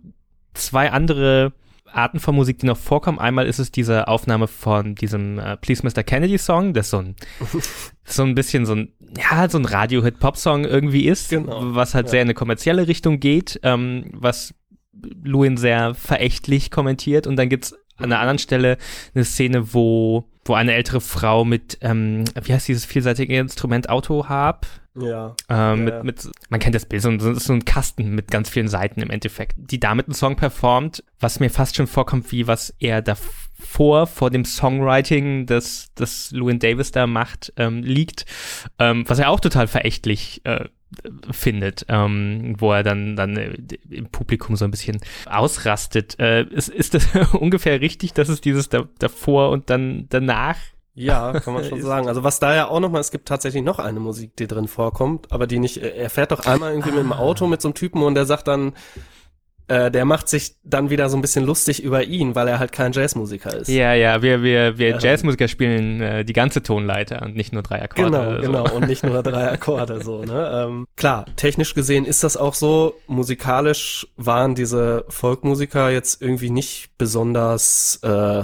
zwei 0.54 0.92
andere 0.92 1.54
Arten 1.94 2.20
von 2.20 2.36
Musik, 2.36 2.60
die 2.60 2.66
noch 2.66 2.78
vorkommen. 2.78 3.20
Einmal 3.20 3.48
ist 3.48 3.60
es 3.60 3.72
diese 3.72 4.08
Aufnahme 4.08 4.48
von 4.48 4.96
diesem 4.96 5.40
äh, 5.40 5.58
Please 5.58 5.86
Mr. 5.86 6.04
Kennedy 6.04 6.38
Song, 6.38 6.74
das 6.74 6.90
so 6.90 6.98
ein, 6.98 7.16
so 8.04 8.24
ein 8.24 8.36
bisschen 8.36 8.66
so 8.66 8.76
ein, 8.76 8.94
ja, 9.18 9.50
so 9.50 9.58
ein 9.58 9.66
Radio-Hit-Pop-Song 9.66 10.66
irgendwie 10.66 11.08
ist, 11.08 11.30
genau. 11.30 11.76
was 11.76 11.94
halt 11.94 12.08
ja. 12.08 12.12
sehr 12.12 12.22
in 12.22 12.28
eine 12.28 12.34
kommerzielle 12.34 12.88
Richtung 12.88 13.20
geht, 13.20 13.60
ähm, 13.64 14.06
was 14.14 14.54
Luin 15.24 15.58
sehr 15.58 15.96
verächtlich 15.96 16.72
kommentiert. 16.72 17.28
Und 17.28 17.36
dann 17.36 17.50
gibt's 17.50 17.74
an 17.98 18.06
einer 18.06 18.20
anderen 18.20 18.40
Stelle 18.40 18.78
eine 19.14 19.24
Szene, 19.24 19.74
wo, 19.74 20.26
wo 20.46 20.54
eine 20.54 20.74
ältere 20.74 21.02
Frau 21.02 21.46
mit, 21.46 21.78
ähm, 21.82 22.26
wie 22.44 22.54
heißt 22.54 22.68
dieses 22.68 22.86
vielseitige 22.86 23.38
Instrument, 23.38 23.90
Autoharp? 23.90 24.66
Ja. 24.96 25.36
Ähm, 25.50 25.88
ja, 25.88 26.04
mit, 26.04 26.26
mit, 26.26 26.32
man 26.50 26.60
kennt 26.60 26.76
das 26.76 26.86
Bild, 26.86 27.02
so, 27.02 27.18
so, 27.18 27.34
so 27.34 27.54
ein 27.54 27.64
Kasten 27.64 28.14
mit 28.14 28.30
ganz 28.30 28.50
vielen 28.50 28.68
Seiten 28.68 29.02
im 29.02 29.10
Endeffekt, 29.10 29.56
die 29.58 29.80
damit 29.80 30.08
einen 30.08 30.16
Song 30.16 30.36
performt, 30.36 31.04
was 31.20 31.40
mir 31.40 31.50
fast 31.50 31.76
schon 31.76 31.88
vorkommt, 31.88 32.32
wie 32.32 32.48
was 32.48 32.76
er 32.80 33.02
davor, 33.02 34.06
vor 34.08 34.30
dem 34.30 34.44
Songwriting, 34.44 35.46
das, 35.46 35.92
das 35.96 36.32
Lewin 36.32 36.60
Davis 36.60 36.92
da 36.92 37.08
macht, 37.08 37.54
ähm, 37.56 37.84
liegt, 37.84 38.26
ähm, 38.80 39.06
was 39.08 39.20
er 39.20 39.30
auch 39.30 39.40
total 39.40 39.68
verächtlich 39.68 40.42
äh, 40.44 40.66
findet, 41.32 41.86
ähm, 41.88 42.56
wo 42.58 42.74
er 42.74 42.84
dann, 42.84 43.16
dann 43.16 43.38
äh, 43.38 43.58
im 43.90 44.08
Publikum 44.08 44.58
so 44.58 44.66
ein 44.66 44.72
bisschen 44.72 45.00
ausrastet. 45.26 46.20
Äh, 46.20 46.44
ist, 46.44 46.68
ist 46.68 46.94
das 46.96 47.08
ungefähr 47.34 47.80
richtig, 47.80 48.14
dass 48.14 48.28
es 48.28 48.42
dieses 48.42 48.68
da, 48.68 48.90
davor 49.00 49.52
und 49.52 49.70
dann 49.70 50.08
danach 50.10 50.58
ja, 50.94 51.32
kann 51.40 51.54
man 51.54 51.64
schon 51.64 51.82
sagen. 51.82 52.08
Also 52.08 52.24
was 52.24 52.40
da 52.40 52.56
ja 52.56 52.68
auch 52.68 52.80
nochmal, 52.80 53.02
es 53.02 53.12
gibt 53.12 53.28
tatsächlich 53.28 53.64
noch 53.64 53.80
eine 53.80 54.00
Musik, 54.00 54.36
die 54.36 54.48
drin 54.48 54.68
vorkommt, 54.68 55.32
aber 55.32 55.48
die 55.48 55.60
nicht, 55.60 55.78
er 55.78 56.10
fährt 56.10 56.32
doch 56.32 56.46
einmal 56.46 56.72
irgendwie 56.72 56.92
ah. 56.92 56.96
mit 56.96 57.04
dem 57.04 57.14
Auto 57.14 57.48
mit 57.48 57.62
so 57.62 57.70
einem 57.70 57.76
Typen 57.76 58.04
und 58.04 58.16
der 58.16 58.26
sagt 58.26 58.48
dann, 58.48 58.74
äh, 59.72 59.90
der 59.90 60.04
macht 60.04 60.28
sich 60.28 60.56
dann 60.64 60.90
wieder 60.90 61.08
so 61.08 61.18
ein 61.18 61.22
bisschen 61.22 61.46
lustig 61.46 61.82
über 61.82 62.04
ihn, 62.04 62.36
weil 62.36 62.50
er 62.50 62.60
halt 62.60 62.74
kein 62.74 62.92
Jazzmusiker 62.92 63.56
ist. 63.56 63.70
Ja, 63.70 63.94
ja, 63.94 64.22
wir, 64.22 64.44
wir, 64.44 64.78
wir 64.78 64.90
ja. 64.90 65.00
Jazzmusiker 65.00 65.48
spielen 65.48 66.02
äh, 66.02 66.26
die 66.26 66.34
ganze 66.34 66.62
Tonleiter 66.62 67.22
und 67.22 67.38
nicht 67.38 67.54
nur 67.54 67.64
drei 67.64 67.82
Akkorde. 67.82 68.12
Genau, 68.12 68.36
so. 68.36 68.42
genau, 68.42 68.76
und 68.76 68.88
nicht 68.88 69.04
nur 69.04 69.24
drei 69.24 69.50
Akkorde 69.54 70.04
so, 70.04 70.26
ne? 70.26 70.66
Ähm, 70.68 70.88
klar, 70.98 71.26
technisch 71.38 71.74
gesehen 71.74 72.04
ist 72.04 72.26
das 72.26 72.36
auch 72.36 72.54
so. 72.54 72.96
Musikalisch 73.08 74.08
waren 74.18 74.56
diese 74.56 75.06
Folkmusiker 75.08 75.90
jetzt 75.90 76.22
irgendwie 76.22 76.50
nicht 76.50 76.98
besonders 76.98 78.00
äh, 78.04 78.44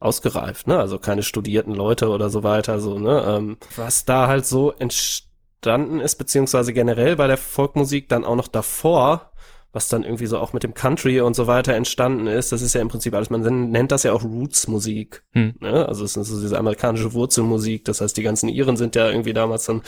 ausgereift, 0.00 0.66
ne? 0.66 0.78
Also 0.78 0.98
keine 0.98 1.22
studierten 1.22 1.74
Leute 1.74 2.08
oder 2.08 2.30
so 2.30 2.42
weiter, 2.42 2.80
so, 2.80 2.98
ne? 2.98 3.24
Ähm, 3.26 3.56
was 3.76 4.04
da 4.04 4.28
halt 4.28 4.46
so 4.46 4.72
entstanden 4.72 6.00
ist, 6.00 6.16
beziehungsweise 6.16 6.72
generell 6.72 7.16
bei 7.16 7.26
der 7.26 7.36
Folkmusik 7.36 8.08
dann 8.08 8.24
auch 8.24 8.36
noch 8.36 8.48
davor, 8.48 9.32
was 9.72 9.88
dann 9.88 10.04
irgendwie 10.04 10.26
so 10.26 10.38
auch 10.38 10.52
mit 10.52 10.62
dem 10.62 10.72
Country 10.72 11.20
und 11.20 11.34
so 11.34 11.46
weiter 11.46 11.74
entstanden 11.74 12.26
ist, 12.26 12.52
das 12.52 12.62
ist 12.62 12.74
ja 12.74 12.80
im 12.80 12.88
Prinzip 12.88 13.14
alles, 13.14 13.28
man 13.28 13.70
nennt 13.70 13.92
das 13.92 14.02
ja 14.02 14.12
auch 14.12 14.24
Roots-Musik. 14.24 15.24
Hm. 15.32 15.56
Ne? 15.60 15.86
Also 15.86 16.04
es 16.04 16.16
ist 16.16 16.28
so 16.28 16.40
diese 16.40 16.58
amerikanische 16.58 17.12
Wurzelmusik, 17.12 17.84
das 17.84 18.00
heißt, 18.00 18.16
die 18.16 18.22
ganzen 18.22 18.48
Iren 18.48 18.76
sind 18.76 18.96
ja 18.96 19.08
irgendwie 19.10 19.34
damals 19.34 19.66
dann 19.66 19.82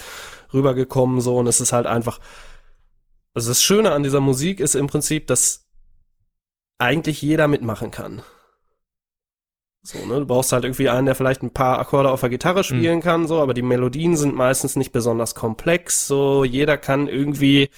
rübergekommen 0.52 1.20
so 1.20 1.38
und 1.38 1.46
es 1.46 1.60
ist 1.60 1.72
halt 1.72 1.86
einfach, 1.86 2.20
also 3.32 3.48
das 3.48 3.62
Schöne 3.62 3.92
an 3.92 4.02
dieser 4.02 4.20
Musik 4.20 4.60
ist 4.60 4.74
im 4.74 4.86
Prinzip, 4.86 5.28
dass 5.28 5.68
eigentlich 6.78 7.22
jeder 7.22 7.46
mitmachen 7.48 7.90
kann. 7.90 8.22
So, 9.82 9.98
ne? 10.06 10.20
Du 10.20 10.26
brauchst 10.26 10.52
halt 10.52 10.64
irgendwie 10.64 10.90
einen, 10.90 11.06
der 11.06 11.14
vielleicht 11.14 11.42
ein 11.42 11.52
paar 11.52 11.78
Akkorde 11.78 12.10
auf 12.10 12.20
der 12.20 12.28
Gitarre 12.28 12.64
spielen 12.64 12.96
mhm. 12.96 13.02
kann, 13.02 13.26
so, 13.26 13.40
aber 13.40 13.54
die 13.54 13.62
Melodien 13.62 14.16
sind 14.16 14.34
meistens 14.34 14.76
nicht 14.76 14.92
besonders 14.92 15.34
komplex. 15.34 16.06
So, 16.06 16.44
jeder 16.44 16.76
kann 16.76 17.08
irgendwie 17.08 17.70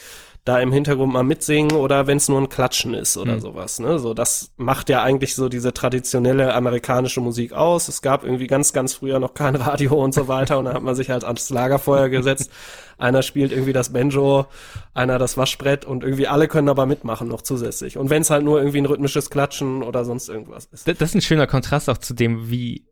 da 0.45 0.59
im 0.59 0.73
Hintergrund 0.73 1.13
mal 1.13 1.23
mitsingen 1.23 1.77
oder 1.77 2.09
wenn 2.09 2.17
es 2.17 2.29
nur 2.29 2.41
ein 2.41 2.49
Klatschen 2.49 2.95
ist 2.95 3.17
oder 3.17 3.35
mhm. 3.35 3.41
sowas. 3.41 3.79
Ne? 3.79 4.01
So, 4.01 4.13
das 4.13 4.51
macht 4.57 4.89
ja 4.89 5.03
eigentlich 5.03 5.37
so 5.37 5.49
diese 5.49 5.73
traditionelle 5.73 6.53
amerikanische 6.55 7.21
Musik 7.21 7.53
aus. 7.53 7.87
Es 7.87 8.03
gab 8.03 8.25
irgendwie 8.25 8.49
ganz, 8.49 8.73
ganz 8.73 8.95
früher 8.95 9.21
noch 9.21 9.35
kein 9.35 9.55
Radio 9.55 9.95
und 9.95 10.15
so 10.15 10.27
weiter 10.27 10.59
und 10.59 10.65
dann 10.65 10.75
hat 10.75 10.83
man 10.83 10.97
sich 10.97 11.11
halt 11.11 11.23
ans 11.23 11.49
Lagerfeuer 11.51 12.09
gesetzt. 12.09 12.51
Einer 12.99 13.23
spielt 13.23 13.53
irgendwie 13.53 13.73
das 13.73 13.93
Banjo, 13.93 14.47
einer 14.95 15.19
das 15.19 15.37
Waschbrett 15.37 15.85
und 15.85 16.03
irgendwie 16.03 16.27
alle 16.27 16.49
können 16.49 16.69
aber 16.69 16.87
mitmachen 16.87 17.29
noch 17.29 17.43
zusätzlich. 17.43 17.97
Und 17.97 18.11
wenn 18.11 18.23
es 18.23 18.31
halt 18.31 18.45
nur 18.45 18.59
irgendwie 18.59 18.79
ein 18.79 18.87
rhythmisches 18.87 19.31
Klatschen 19.31 19.83
oder 19.85 20.05
sonst 20.05 20.29
irgendwas 20.29 20.67
ist. 20.67 20.89
Das 20.89 21.01
ist 21.01 21.15
ein 21.15 21.21
schöner 21.21 21.47
Kontrast 21.47 21.89
auch 21.89 21.99
zu 21.99 22.15
dem, 22.15 22.51
wie 22.51 22.85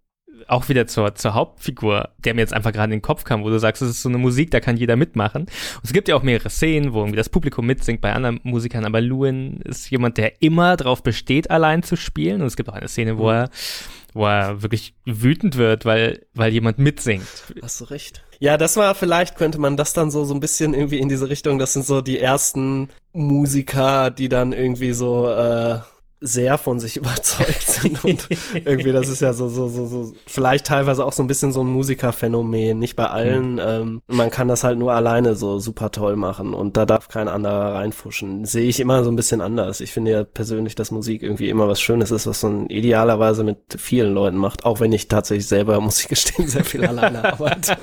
auch 0.49 0.69
wieder 0.69 0.87
zur, 0.87 1.15
zur 1.15 1.35
Hauptfigur, 1.35 2.11
der 2.19 2.35
mir 2.35 2.41
jetzt 2.41 2.53
einfach 2.53 2.73
gerade 2.73 2.93
in 2.93 2.99
den 2.99 3.03
Kopf 3.03 3.25
kam, 3.25 3.43
wo 3.45 3.51
du 3.51 3.59
sagst, 3.59 3.83
es 3.83 3.91
ist 3.91 4.03
so 4.03 4.09
eine 4.09 4.19
Musik, 4.19 4.51
da 4.51 4.61
kann 4.61 4.77
jeder 4.77 4.97
mitmachen. 4.97 5.43
Und 5.43 5.85
es 5.85 5.93
gibt 5.93 6.09
ja 6.09 6.17
auch 6.17 6.23
mehrere 6.23 6.51
Szenen, 6.51 6.93
wo 6.93 7.01
irgendwie 7.01 7.17
das 7.17 7.29
Publikum 7.29 7.67
mitsingt 7.67 8.01
bei 8.01 8.13
anderen 8.13 8.41
Musikern, 8.43 8.85
aber 8.85 9.01
Lewin 9.01 9.61
ist 9.65 9.91
jemand, 9.91 10.19
der 10.19 10.43
immer 10.43 10.77
darauf 10.77 11.03
besteht, 11.03 11.51
allein 11.51 11.83
zu 11.83 11.97
spielen. 11.97 12.41
Und 12.41 12.47
es 12.47 12.57
gibt 12.57 12.69
auch 12.69 12.75
eine 12.75 12.89
Szene, 12.89 13.19
wo 13.19 13.25
mhm. 13.25 13.31
er 13.31 13.51
wo 14.13 14.27
er 14.27 14.63
wirklich 14.63 14.95
wütend 15.05 15.57
wird, 15.57 15.85
weil, 15.85 16.27
weil 16.35 16.53
jemand 16.53 16.79
mitsingt. 16.79 17.27
Hast 17.63 17.81
du 17.81 17.85
recht. 17.85 18.23
Ja, 18.39 18.57
das 18.57 18.77
war, 18.77 18.95
vielleicht 18.95 19.37
könnte 19.37 19.59
man 19.59 19.77
das 19.77 19.93
dann 19.93 20.11
so, 20.11 20.25
so 20.25 20.35
ein 20.35 20.41
bisschen 20.41 20.75
irgendwie 20.75 20.99
in 20.99 21.09
diese 21.09 21.29
Richtung, 21.29 21.59
das 21.59 21.75
sind 21.75 21.85
so 21.85 22.01
die 22.01 22.19
ersten 22.19 22.89
Musiker, 23.13 24.11
die 24.11 24.29
dann 24.29 24.53
irgendwie 24.53 24.93
so, 24.93 25.29
äh, 25.29 25.81
sehr 26.21 26.59
von 26.59 26.81
sich 26.81 26.97
überzeugt 26.99 27.63
sind 27.63 28.05
und 28.05 28.29
irgendwie 28.55 28.93
das 28.93 29.09
ist 29.09 29.23
ja 29.23 29.33
so 29.33 29.49
so 29.49 29.69
so 29.69 29.87
so 29.87 30.13
vielleicht 30.27 30.67
teilweise 30.67 31.05
auch 31.05 31.13
so 31.13 31.23
ein 31.23 31.27
bisschen 31.27 31.53
so 31.53 31.63
ein 31.63 31.67
Musikerphänomen 31.67 32.79
nicht 32.79 32.97
bei 32.97 33.09
allen 33.09 33.55
mhm. 33.55 33.61
ähm, 33.61 34.03
man 34.07 34.31
kann 34.31 34.49
das 34.49 34.65
halt 34.65 34.79
nur 34.79 34.93
alleine 34.93 35.35
so 35.35 35.59
super 35.59 35.91
toll 35.91 36.17
machen 36.17 36.55
und 36.55 36.77
da 36.77 36.87
darf 36.87 37.09
kein 37.09 37.29
anderer 37.29 37.75
reinfuschen. 37.75 38.45
Sehe 38.45 38.69
ich 38.69 38.81
immer 38.81 39.03
so 39.05 39.11
ein 39.11 39.17
bisschen 39.17 39.41
anders. 39.41 39.81
Ich 39.81 39.93
finde 39.93 40.11
ja 40.11 40.25
persönlich 40.25 40.75
dass 40.75 40.91
Musik 40.91 41.23
irgendwie 41.23 41.49
immer 41.49 41.69
was 41.69 41.81
Schönes 41.81 42.11
ist 42.11 42.27
was 42.27 42.43
man 42.43 42.69
idealerweise 42.69 43.45
mit 43.45 43.59
vielen 43.77 44.13
Leuten 44.13 44.37
macht 44.37 44.65
auch 44.65 44.81
wenn 44.81 44.93
ich 44.93 45.09
tatsächlich 45.09 45.47
selber 45.47 45.81
muss 45.81 46.01
ich 46.01 46.09
gestehen 46.09 46.49
sehr 46.49 46.65
viel 46.65 46.85
alleine 46.85 47.25
arbeite 47.33 47.77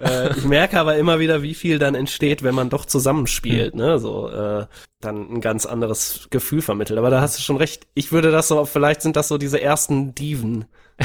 äh, 0.00 0.36
ich 0.36 0.44
merke 0.44 0.78
aber 0.78 0.96
immer 0.96 1.18
wieder, 1.18 1.42
wie 1.42 1.54
viel 1.54 1.78
dann 1.78 1.94
entsteht, 1.94 2.42
wenn 2.42 2.54
man 2.54 2.70
doch 2.70 2.84
zusammenspielt, 2.84 3.74
mhm. 3.74 3.80
ne? 3.80 3.98
So, 3.98 4.28
äh, 4.28 4.66
dann 5.00 5.34
ein 5.34 5.40
ganz 5.40 5.66
anderes 5.66 6.28
Gefühl 6.30 6.62
vermittelt. 6.62 6.98
Aber 6.98 7.10
da 7.10 7.20
hast 7.20 7.38
du 7.38 7.42
schon 7.42 7.56
recht. 7.56 7.86
Ich 7.94 8.12
würde 8.12 8.30
das 8.30 8.48
so, 8.48 8.64
vielleicht 8.64 9.02
sind 9.02 9.16
das 9.16 9.28
so 9.28 9.38
diese 9.38 9.60
ersten 9.60 10.14
Diven. 10.14 10.64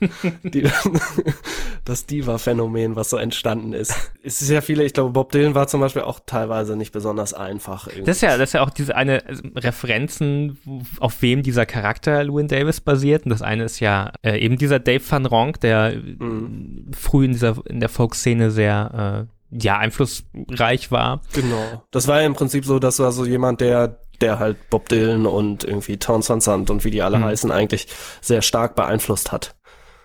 die, 0.42 0.68
das 1.84 2.06
Diva-Phänomen, 2.06 2.96
was 2.96 3.10
so 3.10 3.16
entstanden 3.16 3.72
ist. 3.72 3.94
Es 4.22 4.42
ist 4.42 4.50
ja 4.50 4.60
viele, 4.60 4.84
ich 4.84 4.92
glaube, 4.92 5.10
Bob 5.10 5.32
Dylan 5.32 5.54
war 5.54 5.68
zum 5.68 5.80
Beispiel 5.80 6.02
auch 6.02 6.20
teilweise 6.24 6.76
nicht 6.76 6.92
besonders 6.92 7.34
einfach. 7.34 7.86
Irgendwie. 7.86 8.04
Das 8.04 8.16
ist 8.16 8.22
ja, 8.22 8.36
das 8.36 8.50
ist 8.50 8.52
ja 8.54 8.62
auch 8.62 8.70
diese 8.70 8.96
eine 8.96 9.24
also 9.26 9.42
Referenzen, 9.56 10.58
auf 11.00 11.22
wem 11.22 11.42
dieser 11.42 11.66
Charakter 11.66 12.22
Lewin 12.24 12.48
Davis 12.48 12.80
basiert. 12.80 13.24
Und 13.24 13.30
das 13.30 13.42
eine 13.42 13.64
ist 13.64 13.80
ja 13.80 14.12
äh, 14.22 14.38
eben 14.38 14.56
dieser 14.56 14.78
Dave 14.78 15.02
Van 15.08 15.26
Ronk, 15.26 15.60
der 15.60 15.92
mhm. 15.92 16.90
früh 16.96 17.24
in 17.24 17.32
dieser, 17.32 17.56
in 17.66 17.80
der 17.80 17.88
Folkszene 17.88 18.50
sehr, 18.50 19.26
äh, 19.28 19.34
ja, 19.50 19.78
einflussreich 19.78 20.90
war. 20.90 21.22
Genau. 21.32 21.82
Das 21.90 22.06
war 22.06 22.20
ja 22.20 22.26
im 22.26 22.34
Prinzip 22.34 22.66
so, 22.66 22.78
dass 22.78 22.98
war 22.98 23.12
so 23.12 23.24
jemand, 23.24 23.62
der 23.62 23.98
der 24.20 24.38
halt 24.38 24.70
Bob 24.70 24.88
Dylan 24.88 25.26
und 25.26 25.64
irgendwie 25.64 25.96
Townsend 25.96 26.42
Sand 26.42 26.70
und 26.70 26.84
wie 26.84 26.90
die 26.90 27.02
alle 27.02 27.18
mhm. 27.18 27.24
heißen 27.24 27.50
eigentlich 27.50 27.88
sehr 28.20 28.42
stark 28.42 28.74
beeinflusst 28.74 29.32
hat. 29.32 29.54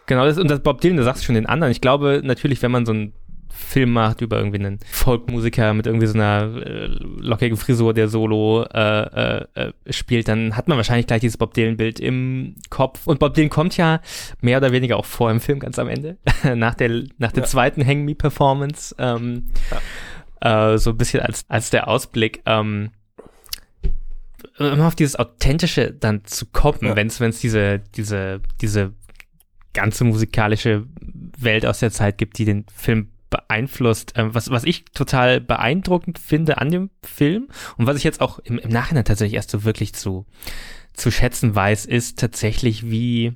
Genau, 0.05 0.25
das, 0.25 0.37
und 0.37 0.49
das 0.49 0.61
Bob 0.61 0.81
Dylan, 0.81 0.97
du 0.97 1.03
sagst 1.03 1.23
schon 1.23 1.35
den 1.35 1.45
anderen. 1.45 1.71
Ich 1.71 1.81
glaube 1.81 2.21
natürlich, 2.23 2.61
wenn 2.61 2.71
man 2.71 2.85
so 2.85 2.91
einen 2.91 3.13
Film 3.53 3.93
macht 3.93 4.21
über 4.21 4.37
irgendwie 4.37 4.59
einen 4.59 4.79
Folkmusiker 4.91 5.73
mit 5.73 5.85
irgendwie 5.85 6.07
so 6.07 6.15
einer 6.15 6.57
äh, 6.65 6.87
lockigen 7.19 7.55
Frisur, 7.55 7.93
der 7.93 8.07
Solo 8.07 8.63
äh, 8.63 8.79
äh, 8.79 9.45
äh, 9.53 9.73
spielt, 9.91 10.27
dann 10.27 10.57
hat 10.57 10.67
man 10.67 10.77
wahrscheinlich 10.77 11.07
gleich 11.07 11.21
dieses 11.21 11.37
Bob 11.37 11.53
Dylan-Bild 11.53 11.99
im 11.99 12.55
Kopf. 12.69 13.05
Und 13.05 13.19
Bob 13.19 13.35
Dylan 13.35 13.49
kommt 13.49 13.77
ja 13.77 14.01
mehr 14.41 14.57
oder 14.57 14.71
weniger 14.71 14.97
auch 14.97 15.05
vor 15.05 15.29
im 15.29 15.39
Film 15.39 15.59
ganz 15.59 15.77
am 15.77 15.87
Ende, 15.87 16.17
nach 16.55 16.73
der 16.73 17.03
nach 17.19 17.31
der 17.31 17.43
ja. 17.43 17.49
zweiten 17.49 17.85
Hang 17.85 18.03
Me 18.03 18.15
Performance, 18.15 18.95
ähm, 18.97 19.45
ja. 20.41 20.73
äh, 20.73 20.77
so 20.77 20.89
ein 20.89 20.97
bisschen 20.97 21.21
als 21.21 21.45
als 21.47 21.69
der 21.69 21.87
Ausblick. 21.87 22.41
Ähm, 22.45 22.89
immer 24.57 24.87
auf 24.87 24.95
dieses 24.95 25.15
Authentische 25.15 25.91
dann 25.91 26.25
zu 26.25 26.45
kommen, 26.47 26.79
ja. 26.81 26.95
wenn 26.95 27.07
es 27.07 27.39
diese, 27.39 27.79
diese, 27.95 28.41
diese 28.61 28.93
ganze 29.73 30.03
musikalische 30.03 30.85
Welt 31.37 31.65
aus 31.65 31.79
der 31.79 31.91
Zeit 31.91 32.17
gibt, 32.17 32.37
die 32.37 32.45
den 32.45 32.65
Film 32.75 33.09
beeinflusst. 33.29 34.13
Ähm, 34.15 34.33
was, 34.33 34.49
was 34.49 34.63
ich 34.63 34.85
total 34.85 35.41
beeindruckend 35.41 36.19
finde 36.19 36.59
an 36.59 36.71
dem 36.71 36.89
Film 37.03 37.49
und 37.77 37.87
was 37.87 37.97
ich 37.97 38.03
jetzt 38.03 38.21
auch 38.21 38.39
im, 38.39 38.59
im 38.59 38.69
Nachhinein 38.69 39.05
tatsächlich 39.05 39.35
erst 39.35 39.49
so 39.49 39.63
wirklich 39.63 39.93
zu, 39.93 40.25
zu 40.93 41.11
schätzen 41.11 41.55
weiß, 41.55 41.85
ist 41.85 42.19
tatsächlich, 42.19 42.89
wie 42.89 43.33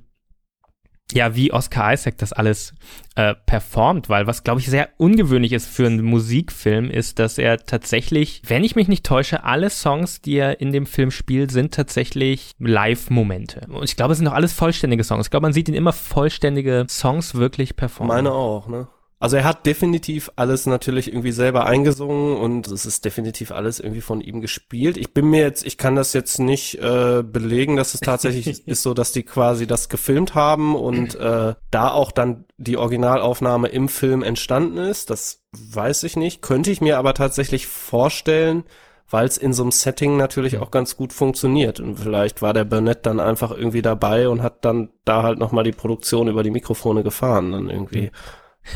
ja, 1.14 1.36
wie 1.36 1.54
Oscar 1.54 1.94
Isaac 1.94 2.18
das 2.18 2.34
alles 2.34 2.74
äh, 3.16 3.34
performt, 3.46 4.10
weil 4.10 4.28
was, 4.28 4.44
glaube 4.44 4.60
ich, 4.60 4.68
sehr 4.68 4.90
ungewöhnlich 4.98 5.54
ist 5.54 5.68
für 5.68 5.86
einen 5.86 6.04
Musikfilm, 6.04 6.90
ist, 6.90 7.20
dass 7.20 7.38
er 7.38 7.60
tatsächlich, 7.60 8.42
wenn 8.46 8.64
ich 8.64 8.76
mich 8.76 8.88
nicht 8.88 9.06
täusche, 9.06 9.44
alle 9.44 9.70
Songs, 9.70 10.22
die 10.22 10.36
er 10.36 10.60
in 10.60 10.74
dem 10.74 10.86
Film 10.86 11.12
spielt, 11.12 11.52
sind 11.52 11.74
tatsächlich 11.74 12.52
Live-Momente. 12.60 13.68
Und 13.70 13.86
ich 13.86 13.96
glaube, 13.96 14.12
es 14.12 14.18
sind 14.18 14.28
auch 14.28 14.34
alles 14.34 14.52
vollständige 14.54 15.04
Songs. 15.04 15.28
Ich 15.28 15.32
glaube, 15.32 15.46
man 15.46 15.54
sieht 15.54 15.70
ihn 15.70 15.76
immer 15.76 15.94
vollständige 15.94 16.86
Songs 16.90 17.36
wirklich 17.36 17.76
performen. 17.76 18.14
Meine 18.14 18.34
auch, 18.34 18.68
ne? 18.68 18.88
Also 19.20 19.36
er 19.36 19.46
hat 19.46 19.66
definitiv 19.66 20.32
alles 20.36 20.68
natürlich 20.68 21.08
irgendwie 21.08 21.32
selber 21.32 21.66
eingesungen 21.66 22.38
und 22.38 22.68
es 22.68 22.86
ist 22.86 23.04
definitiv 23.04 23.52
alles 23.52 23.80
irgendwie 23.80 24.02
von 24.02 24.22
ihm 24.22 24.42
gespielt. 24.42 24.96
Ich 24.96 25.12
bin 25.12 25.26
mir 25.26 25.42
jetzt, 25.42 25.66
ich 25.66 25.80
kann 25.80 25.96
das 25.96 26.14
jetzt 26.14 26.38
nicht 26.38 26.76
äh, 26.76 27.24
belegen, 27.24 27.78
dass 27.78 27.96
es 27.96 28.02
tatsächlich 28.02 28.68
ist 28.68 28.84
so, 28.84 28.94
dass 28.94 29.14
die 29.14 29.24
quasi 29.24 29.66
das 29.66 29.90
gefilmt 29.90 30.36
haben 30.36 30.76
und 30.76 31.16
äh, 31.16 31.56
da 31.72 31.92
auch 31.92 32.12
dann 32.12 32.46
die 32.58 32.78
Originalaufnahme 32.78 33.70
im 33.70 33.90
Film 33.90 34.22
entstanden 34.22 34.78
ist. 34.78 35.10
Das 35.10 35.42
weiß 35.52 36.04
ich 36.04 36.16
nicht. 36.16 36.44
Könnte 36.44 36.70
ich 36.70 36.82
mir 36.82 37.00
aber 37.00 37.16
tatsächlich 37.16 37.66
vorstellen, 37.66 38.66
weil 39.10 39.26
es 39.26 39.38
in 39.38 39.52
so 39.54 39.64
einem 39.64 39.72
Setting 39.72 40.18
natürlich 40.18 40.60
auch 40.60 40.70
ganz 40.70 40.96
gut 40.96 41.12
funktioniert. 41.12 41.80
Und 41.80 41.98
vielleicht 41.98 42.44
war 42.44 42.54
der 42.54 42.66
Burnett 42.66 43.08
dann 43.08 43.20
einfach 43.20 43.50
irgendwie 43.50 43.82
dabei 43.82 44.30
und 44.30 44.44
hat 44.44 44.64
dann 44.64 44.90
da 45.06 45.24
halt 45.24 45.40
nochmal 45.40 45.64
die 45.64 45.72
Produktion 45.72 46.28
über 46.28 46.44
die 46.44 46.52
Mikrofone 46.52 47.02
gefahren 47.02 47.52
dann 47.52 47.70
irgendwie. 47.72 48.12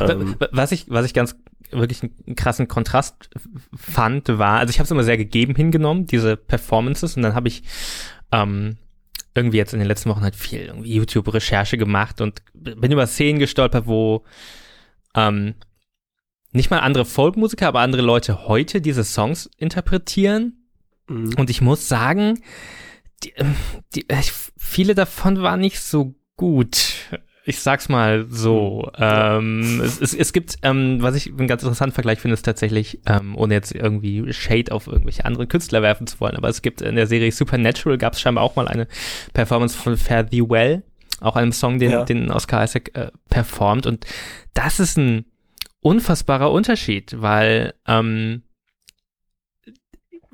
Ähm. 0.00 0.36
Was 0.52 0.72
ich, 0.72 0.86
was 0.88 1.06
ich 1.06 1.14
ganz 1.14 1.36
wirklich 1.70 2.02
einen 2.02 2.36
krassen 2.36 2.68
Kontrast 2.68 3.30
fand, 3.74 4.28
war, 4.28 4.58
also 4.58 4.70
ich 4.70 4.78
habe 4.78 4.84
es 4.84 4.90
immer 4.90 5.04
sehr 5.04 5.16
gegeben 5.16 5.54
hingenommen, 5.54 6.06
diese 6.06 6.36
Performances, 6.36 7.16
und 7.16 7.22
dann 7.22 7.34
habe 7.34 7.48
ich 7.48 7.62
ähm, 8.30 8.76
irgendwie 9.34 9.56
jetzt 9.56 9.72
in 9.72 9.78
den 9.78 9.88
letzten 9.88 10.10
Wochen 10.10 10.22
halt 10.22 10.36
viel 10.36 10.60
irgendwie 10.60 10.94
YouTube-Recherche 10.94 11.78
gemacht 11.78 12.20
und 12.20 12.42
bin 12.52 12.92
über 12.92 13.06
Szenen 13.06 13.38
gestolpert, 13.38 13.86
wo 13.86 14.24
ähm, 15.14 15.54
nicht 16.52 16.70
mal 16.70 16.80
andere 16.80 17.06
Folkmusiker, 17.06 17.68
aber 17.68 17.80
andere 17.80 18.02
Leute 18.02 18.46
heute 18.46 18.80
diese 18.80 19.04
Songs 19.04 19.48
interpretieren. 19.56 20.66
Mhm. 21.08 21.34
Und 21.38 21.48
ich 21.48 21.62
muss 21.62 21.88
sagen, 21.88 22.42
die, 23.24 23.32
die, 23.94 24.06
viele 24.58 24.94
davon 24.94 25.42
waren 25.42 25.60
nicht 25.60 25.80
so 25.80 26.14
gut. 26.36 26.94
Ich 27.44 27.60
sag's 27.60 27.88
mal 27.88 28.26
so. 28.28 28.90
Mhm. 28.96 29.04
Ähm, 29.04 29.80
es, 29.82 30.00
es, 30.00 30.14
es, 30.14 30.32
gibt, 30.32 30.56
ähm, 30.62 30.98
was 31.00 31.16
ich 31.16 31.28
einen 31.28 31.48
ganz 31.48 31.62
interessanten 31.62 31.94
Vergleich 31.94 32.20
finde, 32.20 32.34
ist 32.34 32.44
tatsächlich, 32.44 33.00
ähm, 33.06 33.36
ohne 33.36 33.54
jetzt 33.54 33.74
irgendwie 33.74 34.32
Shade 34.32 34.72
auf 34.72 34.86
irgendwelche 34.86 35.24
anderen 35.24 35.48
Künstler 35.48 35.82
werfen 35.82 36.06
zu 36.06 36.20
wollen, 36.20 36.36
aber 36.36 36.48
es 36.48 36.62
gibt 36.62 36.82
in 36.82 36.94
der 36.94 37.06
Serie 37.06 37.32
Supernatural 37.32 37.98
gab 37.98 38.12
es 38.12 38.20
scheinbar 38.20 38.44
auch 38.44 38.56
mal 38.56 38.68
eine 38.68 38.86
Performance 39.32 39.76
von 39.76 39.96
Fare 39.96 40.26
Thee 40.26 40.48
Well, 40.48 40.82
auch 41.20 41.36
einem 41.36 41.52
Song, 41.52 41.78
den, 41.78 41.90
ja. 41.90 42.04
den 42.04 42.30
Oscar 42.30 42.62
Isaac 42.62 42.96
äh, 42.96 43.10
performt. 43.28 43.86
Und 43.86 44.06
das 44.54 44.80
ist 44.80 44.96
ein 44.96 45.24
unfassbarer 45.80 46.50
Unterschied, 46.52 47.20
weil 47.20 47.74
ähm, 47.86 48.42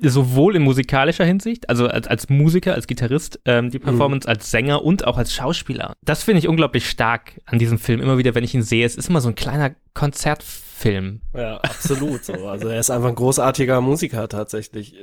sowohl 0.01 0.55
in 0.55 0.63
musikalischer 0.63 1.25
Hinsicht, 1.25 1.69
also 1.69 1.87
als, 1.87 2.07
als 2.07 2.29
Musiker, 2.29 2.73
als 2.73 2.87
Gitarrist, 2.87 3.39
ähm, 3.45 3.69
die 3.69 3.79
Performance 3.79 4.27
mhm. 4.27 4.31
als 4.31 4.51
Sänger 4.51 4.83
und 4.83 5.05
auch 5.05 5.17
als 5.17 5.33
Schauspieler. 5.33 5.93
Das 6.03 6.23
finde 6.23 6.39
ich 6.39 6.47
unglaublich 6.47 6.89
stark 6.89 7.41
an 7.45 7.59
diesem 7.59 7.77
Film. 7.77 8.01
Immer 8.01 8.17
wieder, 8.17 8.35
wenn 8.35 8.43
ich 8.43 8.55
ihn 8.55 8.63
sehe, 8.63 8.85
es 8.85 8.95
ist 8.95 9.09
immer 9.09 9.21
so 9.21 9.29
ein 9.29 9.35
kleiner 9.35 9.75
Konzertfilm. 9.93 11.21
Ja, 11.33 11.57
absolut 11.57 12.23
so. 12.23 12.33
Also 12.47 12.67
er 12.69 12.79
ist 12.79 12.89
einfach 12.89 13.09
ein 13.09 13.15
großartiger 13.15 13.81
Musiker 13.81 14.27
tatsächlich 14.29 14.95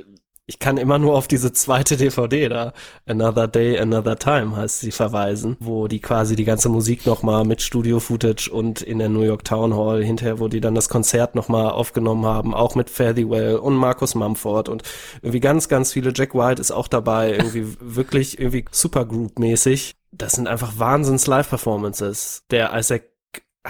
ich 0.49 0.59
kann 0.59 0.77
immer 0.77 0.97
nur 0.97 1.15
auf 1.15 1.27
diese 1.27 1.51
zweite 1.51 1.97
DVD 1.97 2.47
da, 2.47 2.73
Another 3.05 3.49
Day, 3.49 3.77
Another 3.77 4.17
Time 4.17 4.55
heißt 4.55 4.79
sie 4.79 4.91
verweisen, 4.91 5.57
wo 5.59 5.89
die 5.89 5.99
quasi 5.99 6.37
die 6.37 6.45
ganze 6.45 6.69
Musik 6.69 7.05
nochmal 7.05 7.43
mit 7.43 7.61
Studio-Footage 7.61 8.49
und 8.49 8.81
in 8.81 8.99
der 8.99 9.09
New 9.09 9.23
York 9.23 9.43
Town 9.43 9.75
Hall 9.75 10.01
hinterher, 10.01 10.39
wo 10.39 10.47
die 10.47 10.61
dann 10.61 10.73
das 10.73 10.87
Konzert 10.87 11.35
nochmal 11.35 11.71
aufgenommen 11.71 12.25
haben, 12.25 12.53
auch 12.53 12.75
mit 12.75 12.97
Well 12.97 13.57
und 13.57 13.75
Markus 13.75 14.15
Mumford 14.15 14.69
und 14.69 14.83
irgendwie 15.21 15.41
ganz, 15.41 15.67
ganz 15.67 15.91
viele, 15.91 16.13
Jack 16.15 16.33
White 16.33 16.61
ist 16.61 16.71
auch 16.71 16.87
dabei, 16.87 17.33
irgendwie 17.33 17.67
wirklich 17.81 18.39
irgendwie 18.39 18.63
Supergroup-mäßig. 18.71 19.95
Das 20.13 20.31
sind 20.31 20.47
einfach 20.47 20.79
Wahnsinns 20.79 21.27
Live-Performances. 21.27 22.43
Der 22.49 22.73
Isaac 22.73 23.03